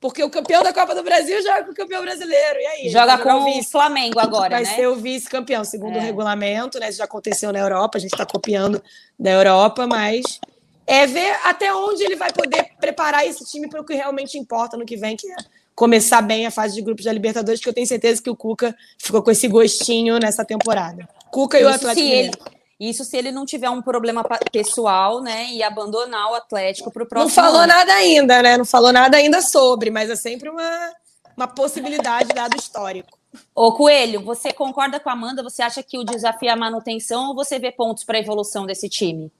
[0.00, 2.58] porque o campeão da Copa do Brasil joga com o campeão brasileiro.
[2.58, 2.88] E aí?
[2.88, 4.74] Joga com o Flamengo agora, Vai né?
[4.74, 5.98] ser o vice-campeão, segundo é.
[5.98, 6.88] o regulamento, né?
[6.88, 8.82] Isso já aconteceu na Europa, a gente está copiando
[9.16, 10.40] da Europa, mas
[10.84, 14.76] é ver até onde ele vai poder preparar esse time para o que realmente importa
[14.76, 15.36] no que vem, que é
[15.76, 18.74] começar bem a fase de grupos da Libertadores, que eu tenho certeza que o Cuca
[18.98, 21.08] ficou com esse gostinho nessa temporada.
[21.30, 22.61] Cuca e o Atlético Mineiro.
[22.82, 27.06] Isso se ele não tiver um problema pessoal, né, e abandonar o Atlético para o
[27.06, 27.28] próximo.
[27.28, 27.68] Não falou ano.
[27.68, 28.56] nada ainda, né?
[28.56, 30.92] Não falou nada ainda sobre, mas é sempre uma,
[31.36, 33.16] uma possibilidade dado histórico.
[33.54, 35.44] Ô Coelho, você concorda com a Amanda?
[35.44, 38.66] Você acha que o desafio é a manutenção ou você vê pontos para a evolução
[38.66, 39.30] desse time?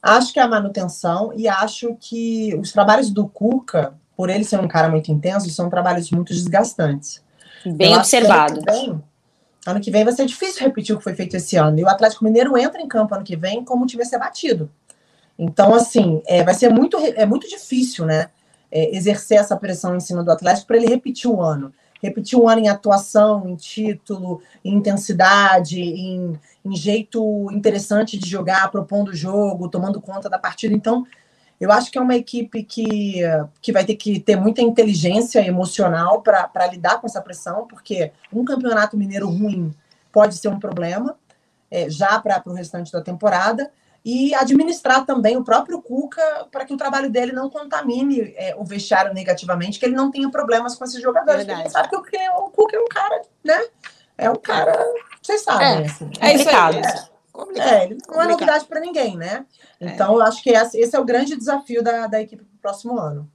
[0.00, 4.60] Acho que é a manutenção e acho que os trabalhos do Cuca, por ele ser
[4.60, 7.20] um cara muito intenso, são trabalhos muito desgastantes.
[7.66, 8.62] Bem observado.
[9.66, 11.78] Ano que vem vai ser difícil repetir o que foi feito esse ano.
[11.78, 14.70] E o Atlético Mineiro entra em campo ano que vem como time a ser batido.
[15.38, 18.28] Então, assim, é, vai ser muito, é muito difícil, né?
[18.70, 21.72] É, exercer essa pressão em cima do Atlético para ele repetir o ano.
[22.02, 28.70] Repetir o ano em atuação, em título, em intensidade, em, em jeito interessante de jogar,
[28.70, 30.74] propondo o jogo, tomando conta da partida.
[30.74, 31.06] Então,
[31.62, 33.20] eu acho que é uma equipe que,
[33.60, 38.44] que vai ter que ter muita inteligência emocional para lidar com essa pressão, porque um
[38.44, 39.72] campeonato mineiro ruim
[40.10, 41.16] pode ser um problema
[41.70, 43.70] é, já para o restante da temporada.
[44.04, 48.64] E administrar também o próprio Cuca para que o trabalho dele não contamine é, o
[48.64, 51.46] vestiário negativamente, que ele não tenha problemas com esses jogadores.
[51.46, 51.70] Verdade.
[51.70, 53.64] Sabe que o, o Cuca é um cara, né?
[54.18, 54.76] É um cara,
[55.22, 55.84] vocês sabem.
[55.84, 57.68] É, assim, é complicado.
[57.68, 59.46] É, é, ele não é novidade para ninguém, né?
[59.80, 59.86] É.
[59.86, 62.98] Então, eu acho que esse é o grande desafio da, da equipe para o próximo
[62.98, 63.30] ano.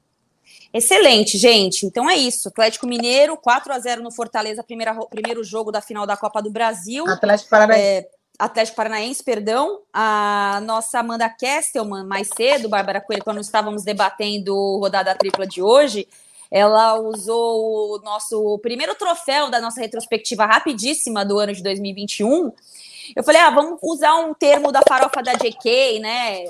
[0.73, 1.85] Excelente, gente.
[1.85, 2.49] Então é isso.
[2.49, 6.51] Atlético Mineiro, 4 a 0 no Fortaleza, primeira, primeiro jogo da final da Copa do
[6.51, 7.07] Brasil.
[7.07, 7.83] Atlético Paranaense.
[7.83, 9.81] É, Atlético Paranaense, perdão.
[9.91, 16.07] A nossa Amanda Kestelman, mais cedo, Bárbara Coelho, quando estávamos debatendo rodada tripla de hoje,
[16.51, 22.51] ela usou o nosso primeiro troféu da nossa retrospectiva rapidíssima do ano de 2021
[23.15, 26.45] eu falei, ah, vamos usar um termo da farofa da JK, né?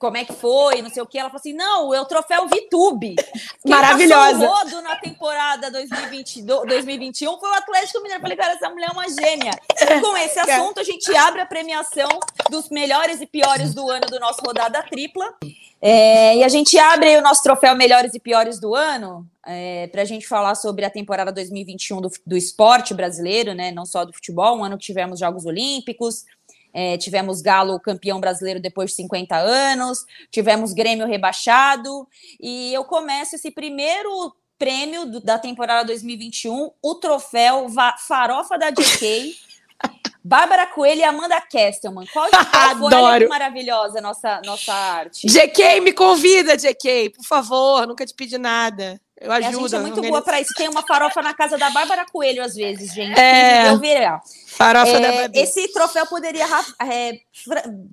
[0.00, 1.18] Como é que foi, não sei o que.
[1.18, 3.16] Ela falou assim: não, é o troféu VTube.
[3.68, 4.48] Maravilhosa.
[4.48, 8.16] rodo na temporada 2020, 2021 foi o Atlético Mineiro.
[8.16, 9.52] Eu falei, cara, essa mulher é uma gênia.
[9.78, 10.54] E com esse é.
[10.54, 12.08] assunto, a gente abre a premiação
[12.48, 15.34] dos melhores e piores do ano do nosso rodada tripla.
[15.82, 20.02] É, e a gente abre o nosso troféu Melhores e Piores do Ano é, para
[20.02, 23.70] a gente falar sobre a temporada 2021 do, do esporte brasileiro, né?
[23.72, 26.24] Não só do futebol, um ano que tivemos Jogos Olímpicos,
[26.72, 32.06] é, tivemos Galo campeão brasileiro depois de 50 anos, tivemos Grêmio rebaixado,
[32.40, 37.66] e eu começo esse primeiro prêmio do, da temporada 2021, o troféu
[38.06, 39.34] Farofa da JK.
[40.22, 42.06] Bárbara Coelho e Amanda Kestelman.
[42.12, 43.20] Qual, foi?
[43.24, 45.26] Que maravilhosa nossa, nossa arte.
[45.26, 49.00] JK, me convida, JK, por favor, nunca te pedi nada.
[49.20, 49.46] Eu ajudo.
[49.46, 50.54] a gente é muito boa para isso.
[50.56, 53.20] Tem uma farofa na casa da Bárbara Coelho, às vezes, gente.
[53.20, 53.68] É.
[53.68, 54.22] Eu virar.
[54.46, 55.38] Farofa é, da Babi.
[55.38, 56.46] Esse troféu poderia
[56.82, 57.20] é,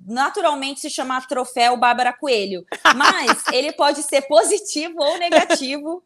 [0.06, 2.64] naturalmente se chamar troféu Bárbara Coelho.
[2.96, 6.02] Mas ele pode ser positivo ou negativo.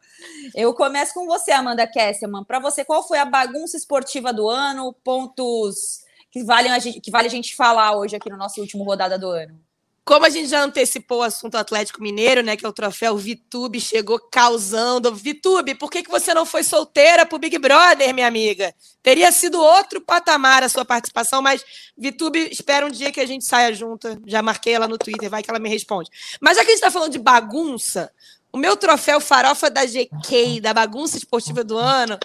[0.53, 2.43] Eu começo com você, Amanda Kesselman.
[2.43, 4.93] Para você, qual foi a bagunça esportiva do ano?
[5.03, 6.03] Pontos
[6.33, 9.17] que vale, a gente, que vale a gente falar hoje aqui no nosso último rodada
[9.19, 9.57] do ano?
[10.05, 13.79] Como a gente já antecipou o assunto Atlético Mineiro, né, que é o troféu Vitube,
[13.79, 15.13] chegou causando.
[15.15, 18.75] Vitube, por que, que você não foi solteira pro Big Brother, minha amiga?
[19.01, 21.63] Teria sido outro patamar a sua participação, mas
[21.97, 24.19] Vitube, espera um dia que a gente saia junta.
[24.25, 26.09] Já marquei ela no Twitter, vai que ela me responde.
[26.41, 28.11] Mas já que a gente está falando de bagunça,
[28.51, 32.19] o meu troféu farofa da GK, da bagunça esportiva do ano,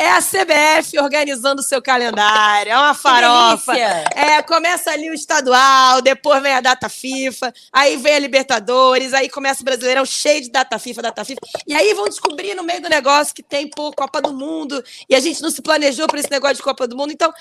[0.00, 3.76] É a CBF organizando o seu calendário, é uma farofa.
[3.76, 9.28] É, começa ali o estadual, depois vem a data FIFA, aí vem a Libertadores, aí
[9.28, 11.40] começa o Brasileirão cheio de data FIFA, data FIFA.
[11.66, 15.16] E aí vão descobrir no meio do negócio que tem, pô, Copa do Mundo, e
[15.16, 17.12] a gente não se planejou para esse negócio de Copa do Mundo.
[17.12, 17.34] Então,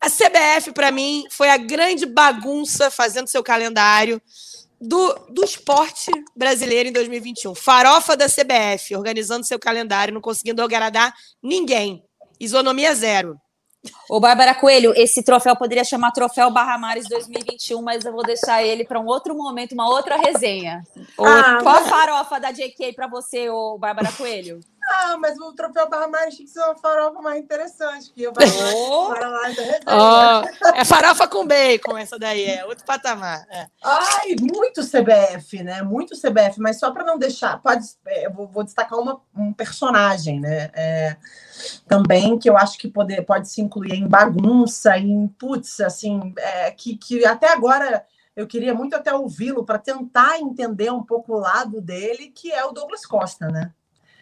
[0.00, 4.20] a CBF, para mim, foi a grande bagunça fazendo seu calendário
[4.80, 7.54] do, do esporte brasileiro em 2021.
[7.54, 11.12] Farofa da CBF, organizando seu calendário, não conseguindo agradar
[11.42, 12.02] ninguém.
[12.38, 13.36] Isonomia zero.
[14.10, 18.62] Ô, Bárbara Coelho, esse troféu poderia chamar Troféu Barra Mares 2021, mas eu vou deixar
[18.62, 20.82] ele para um outro momento, uma outra resenha.
[21.18, 24.60] Ah, Qual a farofa da JK para você, ô Bárbara Coelho?
[24.92, 28.32] Ah, mas o troféu Barra Mares tinha que ser uma farofa mais interessante que o
[28.32, 29.12] oh.
[29.86, 30.70] oh.
[30.74, 33.46] É farofa com bacon, essa daí, é outro patamar.
[33.48, 33.68] É.
[33.84, 35.80] Ai, muito CBF, né?
[35.82, 39.52] Muito CBF, mas só para não deixar, pode, é, eu vou, vou destacar uma, um
[39.52, 40.70] personagem, né?
[40.74, 41.16] É,
[41.86, 46.72] também que eu acho que pode, pode se incluir em bagunça, em putz, assim, é,
[46.72, 51.38] que, que até agora eu queria muito até ouvi-lo para tentar entender um pouco o
[51.38, 53.72] lado dele, que é o Douglas Costa, né?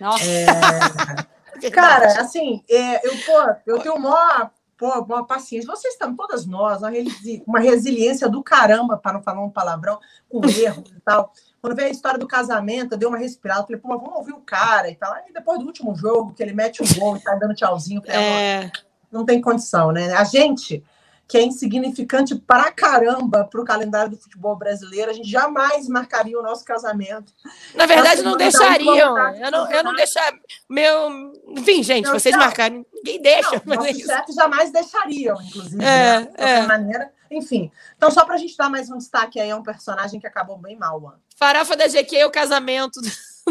[0.01, 0.25] Nossa.
[0.25, 1.71] É...
[1.73, 5.67] Cara, assim, é, eu, pô, eu tenho uma, pô, uma paciência.
[5.67, 9.99] Vocês estão, todas nós, uma, resili uma resiliência do caramba, para não falar um palavrão,
[10.29, 11.33] com erros e tal.
[11.61, 14.41] Quando veio a história do casamento, eu dei uma respirada, falei, pô, vamos ouvir o
[14.41, 15.13] cara e tal.
[15.13, 18.21] Aí depois do último jogo, que ele mete um gol e tá dando tchauzinho, falei,
[18.21, 18.71] é...
[19.11, 20.13] não tem condição, né?
[20.13, 20.85] A gente
[21.29, 25.11] que é insignificante pra caramba pro calendário do futebol brasileiro.
[25.11, 27.35] A gente jamais marcaria o nosso casamento.
[27.75, 29.19] Na verdade, não deixariam.
[29.37, 30.33] Eu não, eu não deixar
[30.67, 31.33] meu.
[31.49, 32.43] Enfim, gente, não, vocês não.
[32.43, 32.85] marcarem.
[32.95, 33.63] Ninguém deixa.
[33.67, 35.85] Não, certo jamais deixariam, inclusive.
[35.85, 36.29] É, né?
[36.35, 36.67] de é.
[36.67, 37.13] maneira.
[37.31, 37.71] Enfim.
[37.95, 40.79] Então, só pra gente dar mais um destaque aí, é um personagem que acabou bem
[40.79, 41.21] mal, mano.
[41.37, 43.03] Farofa da GQ é o casamento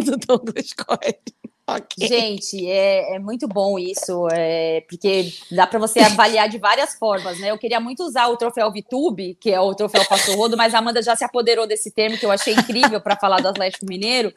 [0.03, 1.37] do Douglas Coelho.
[1.69, 2.07] Okay.
[2.07, 7.37] Gente, é, é, muito bom isso, é, porque dá para você avaliar de várias formas,
[7.39, 7.51] né?
[7.51, 10.77] Eu queria muito usar o troféu Vitube, que é o troféu Passo Rodo, mas a
[10.77, 14.33] Amanda já se apoderou desse termo que eu achei incrível para falar do Atlético Mineiro.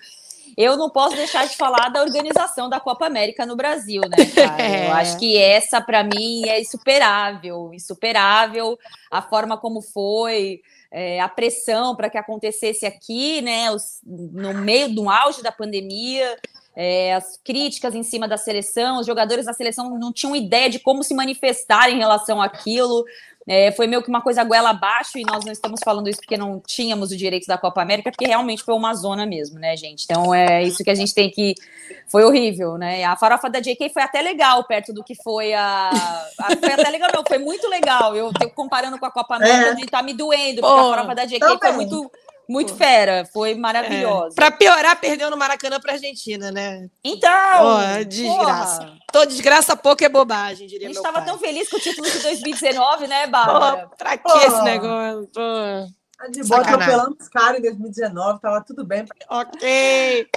[0.56, 4.66] Eu não posso deixar de falar da organização da Copa América no Brasil, né, cara?
[4.86, 8.76] Eu acho que essa, para mim, é insuperável, insuperável
[9.08, 10.60] a forma como foi.
[10.92, 16.36] É, a pressão para que acontecesse aqui, né, os, no meio do auge da pandemia,
[16.74, 20.78] é, as críticas em cima da seleção, os jogadores da seleção não tinham ideia de
[20.78, 23.04] como se manifestar em relação àquilo.
[23.48, 26.36] É, foi meio que uma coisa goela abaixo, e nós não estamos falando isso porque
[26.36, 30.04] não tínhamos o direito da Copa América, porque realmente foi uma zona mesmo, né, gente?
[30.04, 31.54] Então é isso que a gente tem que.
[32.06, 33.02] Foi horrível, né?
[33.04, 35.90] A farofa da JK foi até legal perto do que foi a.
[36.38, 38.14] a foi até legal, não, foi muito legal.
[38.14, 39.74] Eu comparando com a Copa América, é.
[39.74, 42.10] de tá me doendo, porque a farofa da JK foi muito
[42.50, 44.34] muito fera, foi maravilhosa.
[44.34, 44.34] É.
[44.34, 46.90] Para piorar, perdeu no Maracanã para Argentina, né?
[47.04, 48.78] Então, oh, desgraça.
[48.78, 48.98] Porra.
[49.12, 52.18] Toda desgraça pouco é bobagem, diria A gente estava tão feliz com o título de
[52.18, 53.88] 2019, né, Bárbara?
[53.88, 55.30] Oh, pra que esse negócio?
[55.32, 56.30] Pô.
[56.30, 59.04] De boa atropelando os caras em 2019, tava tudo bem.
[59.28, 60.28] Ok.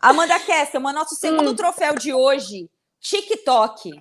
[0.00, 1.56] Amanda Kessel, nosso segundo hum.
[1.56, 4.00] troféu de hoje, TikTok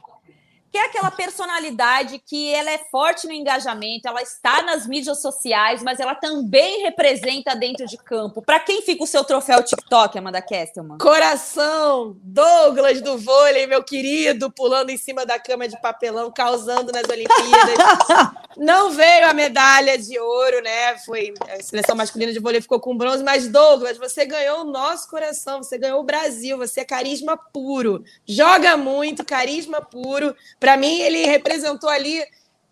[0.77, 5.99] é aquela personalidade que ela é forte no engajamento, ela está nas mídias sociais, mas
[5.99, 8.41] ela também representa dentro de campo.
[8.41, 10.97] Para quem fica o seu troféu TikTok, Amanda Kestelman?
[10.97, 17.03] Coração, Douglas do vôlei, meu querido, pulando em cima da cama de papelão, causando nas
[17.03, 17.77] Olimpíadas.
[18.57, 20.97] Não veio a medalha de ouro, né?
[20.99, 25.07] Foi a seleção masculina de vôlei ficou com bronze, mas Douglas, você ganhou o nosso
[25.09, 28.03] coração, você ganhou o Brasil, você é carisma puro.
[28.27, 30.35] Joga muito, carisma puro
[30.67, 32.21] para mim, ele representou ali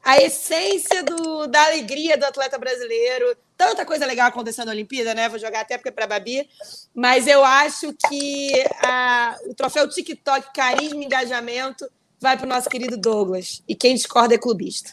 [0.04, 3.38] a essência do, da alegria do atleta brasileiro.
[3.56, 5.30] Tanta coisa legal acontecendo na Olimpíada, né?
[5.30, 6.46] Vou jogar até porque é para Babi.
[6.93, 8.52] Mas eu acho que
[8.84, 11.89] a, o troféu TikTok, carisma e engajamento,
[12.20, 13.64] vai para o nosso querido Douglas.
[13.66, 14.91] E quem discorda é clubista.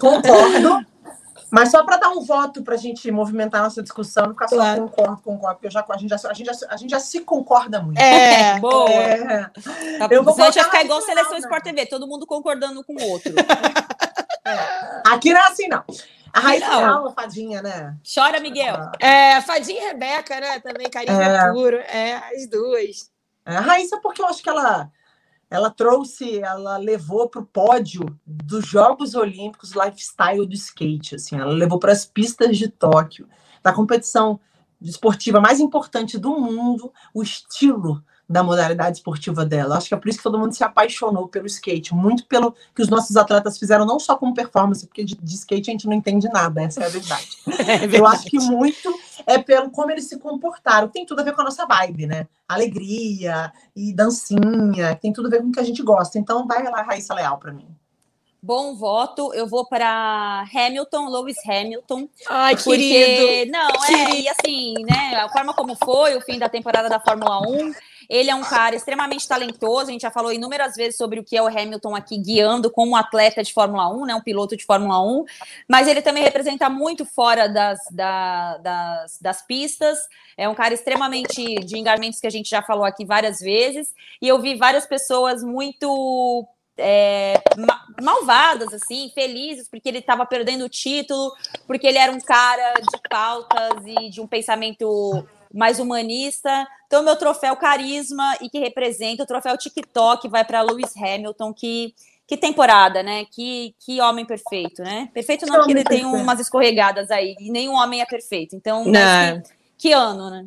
[0.00, 0.84] Concordo.
[1.50, 4.56] Mas só para dar um voto para a gente movimentar nossa discussão, não ficar só
[4.56, 4.82] claro.
[4.82, 7.20] concordo, concordo, porque eu já, a, gente já, a, gente já, a gente já se
[7.20, 7.98] concorda muito.
[7.98, 8.90] É, boa.
[8.90, 9.50] É.
[9.98, 11.38] Tá, eu vou vai ficar igual Seleção né?
[11.38, 13.32] Sport TV, todo mundo concordando com o outro.
[14.44, 15.02] É.
[15.04, 15.84] Aqui não é assim, não.
[16.32, 17.94] A Raíssa é uma fadinha, né?
[18.02, 18.76] Chora, Miguel.
[18.98, 20.58] É, fadinha e Rebeca, né?
[20.60, 21.52] Também carinho é.
[21.52, 21.76] puro.
[21.76, 23.10] É, as duas.
[23.44, 24.90] É, a Raíssa, porque eu acho que ela
[25.50, 31.52] ela trouxe, ela levou para o pódio dos Jogos Olímpicos lifestyle do skate, assim, ela
[31.52, 33.28] levou para as pistas de Tóquio,
[33.62, 34.38] da competição
[34.80, 39.76] esportiva mais importante do mundo, o estilo da modalidade esportiva dela.
[39.76, 42.82] Acho que é por isso que todo mundo se apaixonou pelo skate, muito pelo que
[42.82, 45.94] os nossos atletas fizeram, não só como performance, porque de, de skate a gente não
[45.94, 47.28] entende nada, essa é a verdade.
[47.58, 47.96] É verdade.
[47.96, 48.94] Eu acho que muito
[49.26, 50.88] é pelo como eles se comportaram.
[50.88, 52.26] Tem tudo a ver com a nossa vibe, né?
[52.48, 56.18] Alegria e dancinha, tem tudo a ver com o que a gente gosta.
[56.18, 57.66] Então vai lá, Raíssa Leal, para mim.
[58.40, 62.08] Bom voto, eu vou para Hamilton, Lewis Hamilton.
[62.30, 63.50] Ai, porque, querido.
[63.50, 67.40] Não, é, e assim, né, a forma como foi o fim da temporada da Fórmula
[67.40, 67.72] 1,
[68.08, 71.36] ele é um cara extremamente talentoso, a gente já falou inúmeras vezes sobre o que
[71.36, 75.00] é o Hamilton aqui guiando como atleta de Fórmula 1, né, um piloto de Fórmula
[75.02, 75.24] 1,
[75.68, 79.98] mas ele também representa muito fora das, da, das, das pistas,
[80.36, 83.92] é um cara extremamente de engajamentos que a gente já falou aqui várias vezes,
[84.22, 86.46] e eu vi várias pessoas muito
[86.78, 87.42] é,
[88.00, 91.32] malvadas, assim, felizes, porque ele estava perdendo o título,
[91.66, 96.66] porque ele era um cara de pautas e de um pensamento mais humanista.
[96.86, 101.94] Então, meu troféu carisma e que representa o troféu TikTok vai para Lewis Hamilton, que
[102.28, 103.24] que temporada, né?
[103.24, 105.08] Que, que homem perfeito, né?
[105.14, 108.54] Perfeito não, porque ele tem umas escorregadas aí, e nenhum homem é perfeito.
[108.54, 110.46] Então, que, que, ano, né?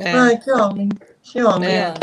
[0.00, 0.10] É.
[0.10, 0.88] Ai, que homem.
[1.22, 1.70] Que homem.
[1.70, 1.94] É.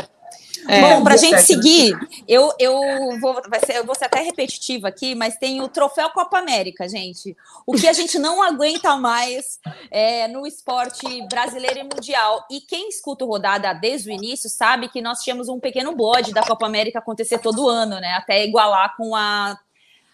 [0.68, 1.98] É, Bom, para a gente seguir,
[2.28, 2.80] eu, eu,
[3.20, 6.88] vou, vai ser, eu vou ser até repetitiva aqui, mas tem o troféu Copa América,
[6.88, 7.36] gente.
[7.66, 12.46] O que a gente não aguenta mais é, no esporte brasileiro e mundial.
[12.50, 16.34] E quem escuta o rodada desde o início sabe que nós tínhamos um pequeno bode
[16.34, 18.14] da Copa América acontecer todo ano, né?
[18.14, 19.58] Até igualar com a,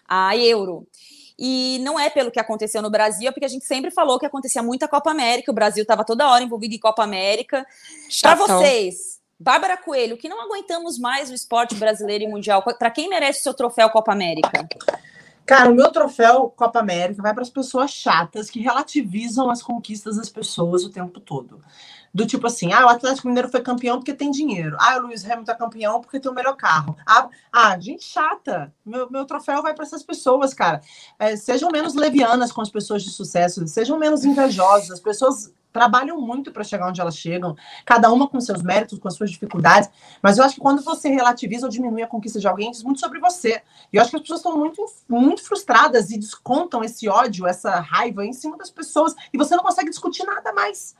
[0.08, 0.86] a Euro.
[1.38, 4.24] E não é pelo que aconteceu no Brasil, é porque a gente sempre falou que
[4.24, 7.66] acontecia muita Copa América, o Brasil estava toda hora envolvido em Copa América.
[8.22, 12.62] Para vocês, Bárbara Coelho, que não aguentamos mais o esporte brasileiro e mundial.
[12.62, 14.66] Para quem merece o seu troféu Copa América?
[15.44, 20.16] Cara, o meu troféu Copa América vai para as pessoas chatas que relativizam as conquistas
[20.16, 21.62] das pessoas o tempo todo.
[22.12, 24.76] Do tipo assim, ah, o Atlético Mineiro foi campeão porque tem dinheiro.
[24.80, 26.96] Ah, o Luiz Hamilton é campeão porque tem o melhor carro.
[27.06, 28.74] Ah, ah gente chata.
[28.84, 30.80] Meu, meu troféu vai para essas pessoas, cara.
[31.18, 34.92] É, sejam menos levianas com as pessoas de sucesso, sejam menos invejosas.
[34.92, 37.54] As pessoas trabalham muito para chegar onde elas chegam,
[37.84, 39.90] cada uma com seus méritos, com as suas dificuldades.
[40.22, 42.98] Mas eu acho que quando você relativiza ou diminui a conquista de alguém, diz muito
[42.98, 43.60] sobre você.
[43.92, 47.78] E eu acho que as pessoas estão muito, muito frustradas e descontam esse ódio, essa
[47.78, 49.14] raiva em cima das pessoas.
[49.32, 50.96] E você não consegue discutir nada mais.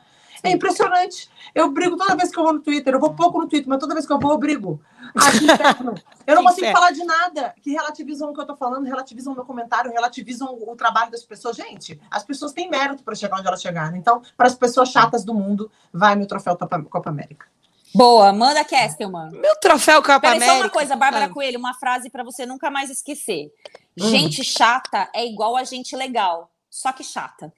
[0.48, 1.30] É impressionante.
[1.54, 2.94] Eu brigo toda vez que eu vou no Twitter.
[2.94, 4.80] Eu vou pouco no Twitter, mas toda vez que eu vou, eu brigo.
[5.14, 5.94] Ah.
[6.26, 9.36] Eu não consigo falar de nada que relativizam o que eu tô falando, relativizam o
[9.36, 11.54] meu comentário, relativizam o trabalho das pessoas.
[11.56, 13.96] Gente, as pessoas têm mérito para chegar onde elas chegaram.
[13.96, 16.58] Então, para as pessoas chatas do mundo, vai meu troféu
[16.90, 17.46] Copa América.
[17.94, 19.30] Boa, manda Kestelman.
[19.30, 20.52] Meu troféu Copa Pera América.
[20.52, 21.30] Só uma coisa, Bárbara ah.
[21.30, 23.50] Coelho, uma frase para você nunca mais esquecer.
[23.98, 24.10] Hum.
[24.10, 27.52] Gente chata é igual a gente legal, só que chata.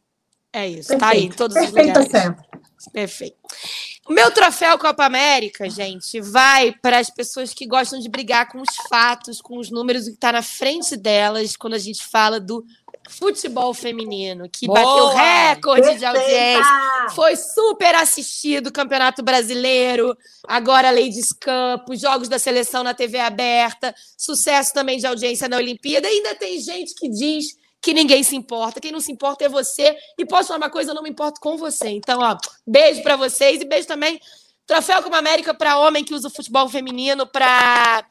[0.52, 1.00] É isso, Perfeito.
[1.00, 2.22] tá aí todos Perfeito os lugares.
[2.22, 2.44] Sempre.
[2.92, 3.36] Perfeito.
[4.08, 8.60] O meu troféu Copa América, gente, vai para as pessoas que gostam de brigar com
[8.60, 12.40] os fatos, com os números, o que está na frente delas quando a gente fala
[12.40, 12.64] do
[13.08, 15.98] futebol feminino, que Boa, bateu recorde perfeita.
[15.98, 20.16] de audiência, foi super assistido o Campeonato Brasileiro,
[20.46, 25.56] agora Ladies Cup, os jogos da seleção na TV aberta, sucesso também de audiência na
[25.56, 26.08] Olimpíada.
[26.08, 28.80] E ainda tem gente que diz que ninguém se importa.
[28.80, 29.96] Quem não se importa é você.
[30.18, 31.88] E posso falar uma coisa, eu não me importo com você.
[31.88, 34.20] Então, ó, beijo para vocês e beijo também.
[34.66, 38.04] Troféu como América para homem que usa o futebol feminino para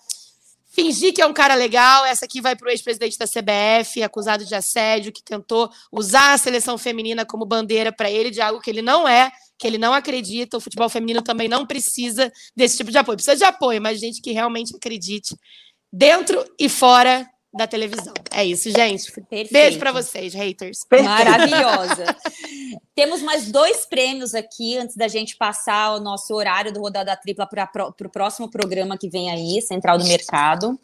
[0.77, 2.05] fingir que é um cara legal.
[2.05, 6.37] Essa aqui vai para o ex-presidente da CBF, acusado de assédio, que tentou usar a
[6.37, 9.93] seleção feminina como bandeira para ele de algo que ele não é, que ele não
[9.93, 10.57] acredita.
[10.57, 13.17] O futebol feminino também não precisa desse tipo de apoio.
[13.17, 15.35] Precisa de apoio, mas gente que realmente acredite
[15.91, 18.13] dentro e fora da televisão.
[18.31, 19.11] É isso, gente.
[19.11, 19.51] Perfeito.
[19.51, 20.85] Beijo para vocês, haters.
[20.91, 22.05] Maravilhosa.
[22.93, 27.47] Temos mais dois prêmios aqui antes da gente passar o nosso horário do Rodada Tripla
[27.47, 30.79] para o próximo programa que vem aí, Central do Mercado.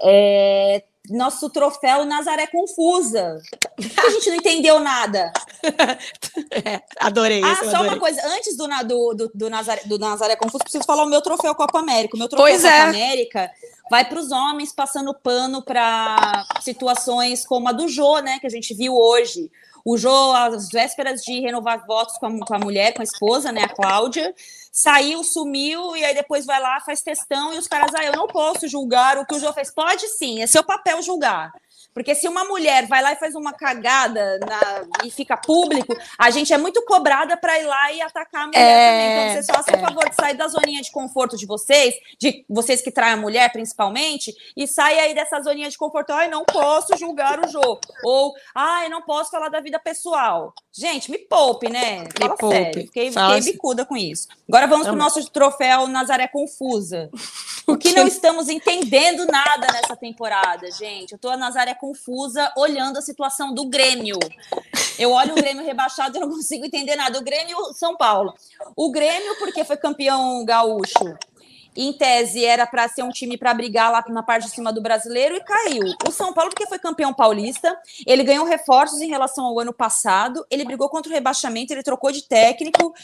[0.00, 3.40] É, nosso troféu Nazaré Confusa.
[3.78, 5.32] A gente não entendeu nada.
[6.50, 7.64] É, adorei ah, isso.
[7.64, 7.88] só adorei.
[7.88, 8.20] uma coisa.
[8.26, 11.78] Antes do, do, do, do, Nazaré, do Nazaré Confuso, preciso falar o meu troféu Copa
[11.78, 12.14] América.
[12.14, 12.80] O meu troféu pois Copa é.
[12.82, 13.50] América
[13.90, 18.38] vai para os homens passando pano para situações como a do Jô, né?
[18.38, 19.50] Que a gente viu hoje.
[19.84, 23.52] O Jô, às vésperas de renovar votos com a, com a mulher, com a esposa,
[23.52, 23.62] né?
[23.62, 24.34] A Cláudia
[24.72, 28.26] saiu, sumiu, e aí depois vai lá, faz testão, e os caras, ah, eu não
[28.26, 29.70] posso julgar o que o João fez.
[29.70, 31.52] Pode sim, é seu papel julgar.
[31.96, 36.30] Porque se uma mulher vai lá e faz uma cagada na, e fica público, a
[36.30, 39.12] gente é muito cobrada para ir lá e atacar a mulher é, também.
[39.12, 39.78] Então, vocês façam é.
[39.78, 43.50] favor de sair da zoninha de conforto de vocês, de vocês que traem a mulher
[43.50, 46.12] principalmente, e saia aí dessa zoninha de conforto.
[46.12, 47.80] Ai, não posso julgar o jogo.
[48.04, 50.52] Ou, ai, não posso falar da vida pessoal.
[50.70, 52.04] Gente, me poupe, né?
[52.18, 52.56] Fala me poupe.
[52.56, 52.82] sério.
[52.82, 54.28] Fiquei, fiquei bicuda com isso.
[54.46, 57.08] Agora vamos para o nosso troféu Nazaré Confusa.
[57.66, 61.12] O que não estamos entendendo nada nessa temporada, gente.
[61.12, 61.85] Eu tô a Nazaré confusa
[62.56, 64.18] olhando a situação do Grêmio.
[64.98, 67.18] Eu olho o Grêmio rebaixado e não consigo entender nada.
[67.18, 68.34] O Grêmio São Paulo.
[68.74, 71.16] O Grêmio, porque foi campeão gaúcho,
[71.76, 74.80] em tese era para ser um time para brigar lá na parte de cima do
[74.80, 75.84] brasileiro e caiu.
[76.08, 80.44] O São Paulo, porque foi campeão paulista, ele ganhou reforços em relação ao ano passado,
[80.50, 82.94] ele brigou contra o rebaixamento, ele trocou de técnico.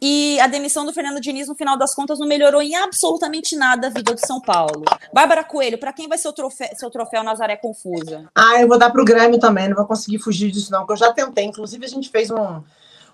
[0.00, 3.86] E a demissão do Fernando Diniz, no final das contas, não melhorou em absolutamente nada
[3.86, 4.84] a vida do São Paulo.
[5.12, 8.28] Bárbara Coelho, para quem vai ser o troféu, seu troféu Nazaré Confusa?
[8.34, 10.92] Ah, eu vou dar para o Grêmio também, não vou conseguir fugir disso, não, porque
[10.92, 11.44] eu já tentei.
[11.44, 12.62] Inclusive, a gente fez um,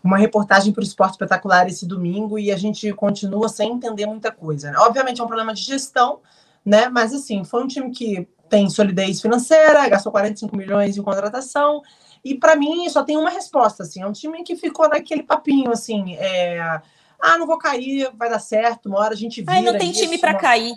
[0.02, 4.32] uma reportagem para o Esporte Espetacular esse domingo e a gente continua sem entender muita
[4.32, 4.72] coisa.
[4.72, 4.78] Né?
[4.78, 6.18] Obviamente é um problema de gestão,
[6.64, 6.88] né?
[6.88, 11.80] Mas assim, foi um time que tem solidez financeira, gastou 45 milhões em contratação
[12.24, 15.70] e para mim só tem uma resposta, assim, é um time que ficou naquele papinho,
[15.72, 16.80] assim, é,
[17.20, 19.52] ah, não vou cair, vai dar certo, uma hora a gente vira.
[19.52, 20.38] Ai, não tem isso, time para uma...
[20.38, 20.74] cair.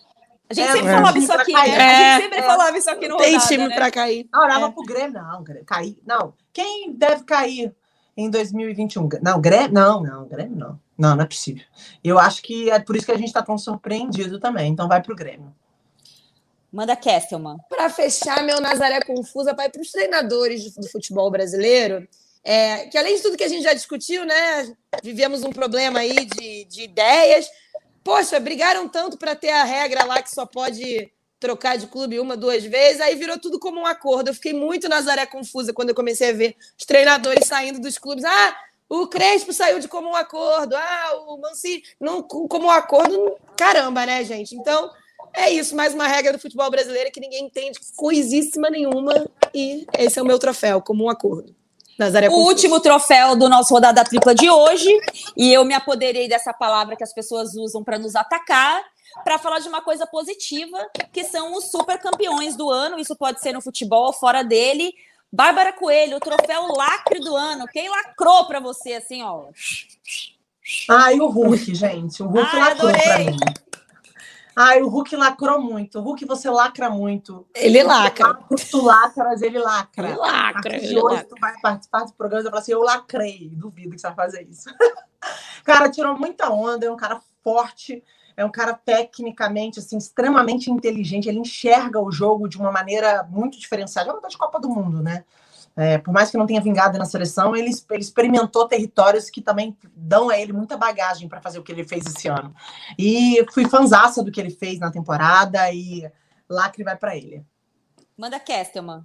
[0.48, 1.70] A gente é, sempre falava isso aqui, né?
[1.70, 3.76] É, a gente sempre é, falava isso aqui no Tem rodada, time né?
[3.76, 4.30] para cair.
[4.32, 4.72] Ah, olhava é.
[4.72, 6.34] pro Grêmio, não, cair, não.
[6.54, 7.76] Quem deve cair
[8.16, 9.10] em 2021?
[9.24, 10.80] Não, Grêmio, não, não, Grêmio não.
[10.98, 11.64] Não, não é possível.
[12.04, 14.72] Eu acho que é por isso que a gente está tão surpreendido também.
[14.72, 15.54] Então vai pro Grêmio.
[16.76, 17.56] Manda Kesselman.
[17.70, 22.06] Para fechar, meu Nazaré Confusa vai para os treinadores do futebol brasileiro.
[22.44, 24.76] É, que além de tudo que a gente já discutiu, né?
[25.02, 27.50] Vivemos um problema aí de, de ideias.
[28.04, 31.10] Poxa, brigaram tanto para ter a regra lá que só pode
[31.40, 34.30] trocar de clube uma, duas vezes, aí virou tudo como um acordo.
[34.30, 38.26] Eu fiquei muito Nazaré confusa quando eu comecei a ver os treinadores saindo dos clubes.
[38.26, 38.58] Ah,
[38.90, 40.76] o Crespo saiu de comum acordo.
[40.76, 43.38] Ah, o Mancini não comum acordo.
[43.56, 44.56] Caramba, né, gente?
[44.56, 44.92] Então,
[45.36, 49.28] é isso, mais uma regra do futebol brasileiro que ninguém entende coisíssima nenhuma.
[49.54, 51.56] E esse é o meu troféu, como um acordo.
[51.98, 54.90] Nazaré o último troféu do nosso rodada tripla de hoje.
[55.36, 58.84] E eu me apoderei dessa palavra que as pessoas usam para nos atacar.
[59.24, 60.78] Para falar de uma coisa positiva,
[61.14, 63.00] que são os super campeões do ano.
[63.00, 64.94] Isso pode ser no futebol, fora dele.
[65.32, 67.66] Bárbara Coelho, o troféu lacre do ano.
[67.68, 69.46] Quem lacrou para você, assim, ó?
[70.90, 72.22] Ai, o Hulk, gente.
[72.22, 73.38] O Hulk Ai, lacrou para mim.
[74.56, 76.00] Ai, o Hulk lacrou muito.
[76.00, 77.46] O Hulk, você lacra muito.
[77.54, 78.40] Ele lacra.
[78.72, 80.08] Tu lacras, ele lacra.
[80.08, 80.76] Ele lacra.
[80.78, 81.28] Ele hoje lacra.
[81.28, 83.50] tu vai participar do programa e vai falar assim, eu lacrei.
[83.52, 84.70] Duvido que você vai fazer isso.
[85.66, 88.02] cara, tirou muita onda, é um cara forte,
[88.38, 91.28] é um cara tecnicamente, assim, extremamente inteligente.
[91.28, 94.10] Ele enxerga o jogo de uma maneira muito diferenciada.
[94.10, 95.26] É uma de Copa do Mundo, né?
[95.78, 99.78] É, por mais que não tenha vingado na seleção, ele, ele, experimentou territórios que também
[99.94, 102.56] dão a ele muita bagagem para fazer o que ele fez esse ano.
[102.98, 106.10] E fui fanzaça do que ele fez na temporada e
[106.50, 107.44] lacre vai para ele.
[108.18, 109.04] Manda Kestelman.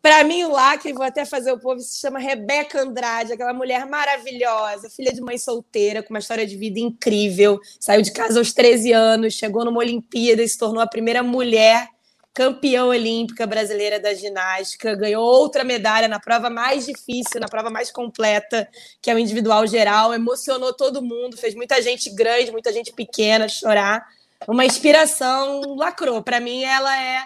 [0.00, 3.84] Para mim, o lacre, vou até fazer o povo, se chama Rebeca Andrade, aquela mulher
[3.86, 7.58] maravilhosa, filha de mãe solteira, com uma história de vida incrível.
[7.80, 11.88] Saiu de casa aos 13 anos, chegou numa Olimpíada e se tornou a primeira mulher
[12.36, 17.90] campeã olímpica brasileira da ginástica, ganhou outra medalha na prova mais difícil, na prova mais
[17.90, 18.68] completa,
[19.00, 23.48] que é o individual geral, emocionou todo mundo, fez muita gente grande, muita gente pequena
[23.48, 24.06] chorar.
[24.46, 26.22] Uma inspiração, lacrou.
[26.22, 27.24] Para mim, ela é,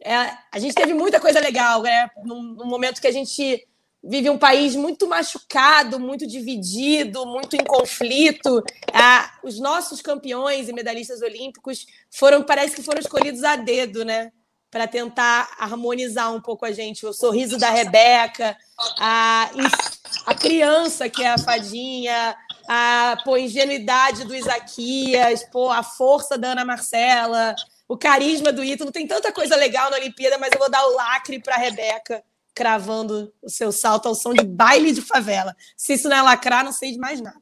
[0.00, 0.14] é,
[0.52, 2.08] A gente teve muita coisa legal, né?
[2.24, 3.66] Num, num momento que a gente
[4.02, 8.62] vive um país muito machucado, muito dividido, muito em conflito.
[8.92, 14.32] Ah, os nossos campeões e medalhistas olímpicos foram, parece que foram escolhidos a dedo, né?
[14.70, 17.04] Para tentar harmonizar um pouco a gente.
[17.04, 18.56] O sorriso da Rebeca,
[18.98, 19.50] a,
[20.26, 22.36] a criança que é a fadinha,
[22.68, 27.54] a pô, ingenuidade do Isaquias, pô, a força da Ana Marcela,
[27.88, 28.92] o carisma do Ítalo.
[28.92, 32.22] Tem tanta coisa legal na Olimpíada, mas eu vou dar o lacre para a Rebeca
[32.54, 35.56] cravando o seu salto ao som de baile de favela.
[35.76, 37.40] Se isso não é lacrar, não sei de mais nada.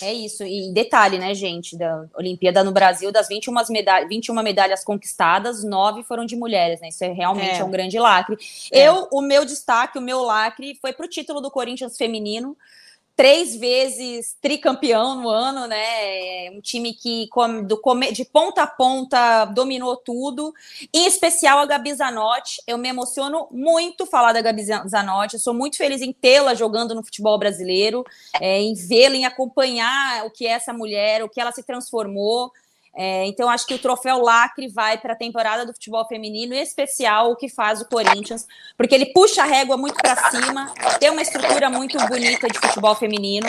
[0.00, 0.44] É isso.
[0.44, 6.02] E detalhe, né, gente, da Olimpíada no Brasil, das 21, medalhas, 21 medalhas conquistadas, nove
[6.02, 6.88] foram de mulheres, né?
[6.88, 7.58] Isso é realmente é.
[7.58, 8.36] é um grande lacre.
[8.70, 8.88] É.
[8.88, 12.56] Eu, o meu destaque, o meu lacre foi para o título do Corinthians feminino
[13.16, 16.50] três vezes tricampeão no ano, né?
[16.50, 17.26] Um time que
[17.66, 17.80] do,
[18.12, 20.52] de ponta a ponta dominou tudo.
[20.92, 22.62] Em especial a Gabi Zanotti.
[22.66, 25.34] Eu me emociono muito falar da Gabi Zanotti.
[25.34, 28.04] Eu sou muito feliz em tê-la jogando no futebol brasileiro,
[28.38, 32.52] é, em vê-la, em acompanhar o que é essa mulher, o que ela se transformou.
[32.98, 36.62] É, então, acho que o troféu lacre vai para a temporada do futebol feminino, em
[36.62, 41.10] especial o que faz o Corinthians, porque ele puxa a régua muito para cima, tem
[41.10, 43.46] uma estrutura muito bonita de futebol feminino,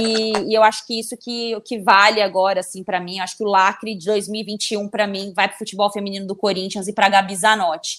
[0.00, 3.18] e, e eu acho que isso que, que vale agora, assim, para mim.
[3.18, 6.86] Acho que o lacre de 2021, para mim, vai para o futebol feminino do Corinthians
[6.86, 7.98] e para a Gabi Zanotti.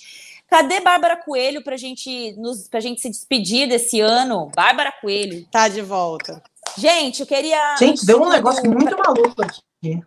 [0.49, 4.49] Cadê Bárbara Coelho para gente nos, gente se despedir desse ano?
[4.55, 5.45] Bárbara Coelho.
[5.51, 6.41] Tá de volta.
[6.77, 7.75] Gente, eu queria.
[7.77, 10.01] Gente, deu um negócio muito maluco aqui.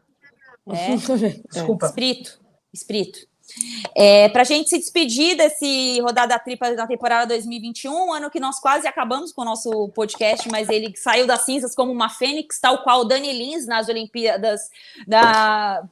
[0.69, 0.97] É.
[1.51, 1.87] Desculpa.
[1.87, 2.41] Espírito.
[2.73, 3.33] Espírito.
[3.95, 8.59] É, para a gente se despedir desse rodada tripla da temporada 2021, ano que nós
[8.59, 12.83] quase acabamos com o nosso podcast, mas ele saiu das cinzas como uma fênix, tal
[12.83, 14.71] qual Dani Lins nas Olimpíadas
[15.07, 15.85] da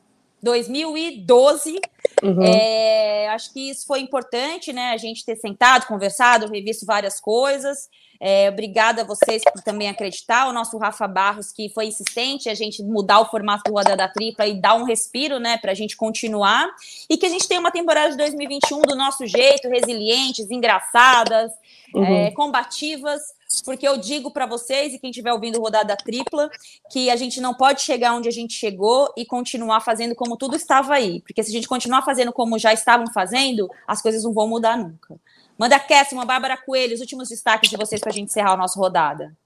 [0.42, 1.80] 2012.
[2.22, 2.42] Uhum.
[2.42, 4.92] É, acho que isso foi importante, né?
[4.92, 7.88] A gente ter sentado, conversado, revisto várias coisas.
[8.20, 10.46] É, obrigada a vocês por também acreditar.
[10.46, 14.08] O nosso Rafa Barros, que foi insistente, a gente mudar o formato do Roda da
[14.08, 16.68] Tripla e dar um respiro, né, para a gente continuar.
[17.08, 21.50] E que a gente tenha uma temporada de 2021 do nosso jeito, resilientes, engraçadas,
[21.94, 22.04] uhum.
[22.04, 23.20] é, combativas
[23.64, 26.48] porque eu digo para vocês e quem estiver ouvindo rodada tripla
[26.88, 30.54] que a gente não pode chegar onde a gente chegou e continuar fazendo como tudo
[30.54, 34.32] estava aí, porque se a gente continuar fazendo como já estavam fazendo, as coisas não
[34.32, 35.18] vão mudar nunca.
[35.60, 38.78] Manda Kessima, Bárbara Coelho, os últimos destaques de vocês para a gente encerrar o nosso
[38.78, 39.36] rodada.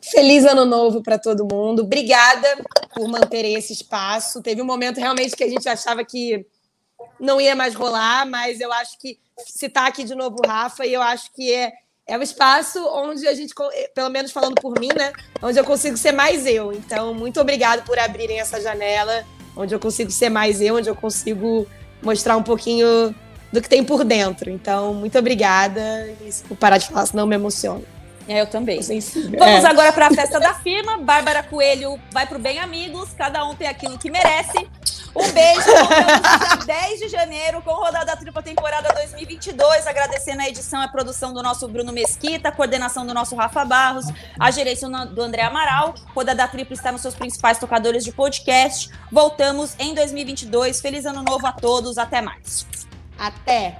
[0.00, 1.82] Feliz ano novo para todo mundo.
[1.82, 2.48] Obrigada
[2.94, 4.40] por manter esse espaço.
[4.40, 6.46] Teve um momento realmente que a gente achava que
[7.20, 10.94] não ia mais rolar, mas eu acho que se está aqui de novo Rafa e
[10.94, 11.74] eu acho que é
[12.06, 13.52] é um espaço onde a gente,
[13.94, 15.12] pelo menos falando por mim, né?
[15.42, 16.72] Onde eu consigo ser mais eu.
[16.72, 20.96] Então, muito obrigado por abrirem essa janela, onde eu consigo ser mais eu, onde eu
[20.96, 21.66] consigo
[22.02, 23.14] mostrar um pouquinho
[23.52, 24.50] do que tem por dentro.
[24.50, 26.08] Então, muito obrigada.
[26.24, 27.84] E se parar de falar, senão me emociono.
[28.28, 28.78] É, eu também.
[28.82, 29.66] Vamos é.
[29.66, 30.98] agora para a festa da firma.
[30.98, 33.08] Bárbara Coelho vai para o Bem Amigos.
[33.16, 34.68] Cada um tem aquilo que merece.
[35.16, 39.86] Um beijo, dia 10 de janeiro com rodada tripla temporada 2022.
[39.86, 43.64] Agradecendo a edição e a produção do nosso Bruno Mesquita, a coordenação do nosso Rafa
[43.64, 44.04] Barros,
[44.38, 45.94] a gerência do André Amaral.
[46.14, 48.90] Rodada tripla está nos seus principais tocadores de podcast.
[49.10, 50.82] Voltamos em 2022.
[50.82, 51.96] Feliz ano novo a todos.
[51.96, 52.66] Até mais.
[53.18, 53.76] Até!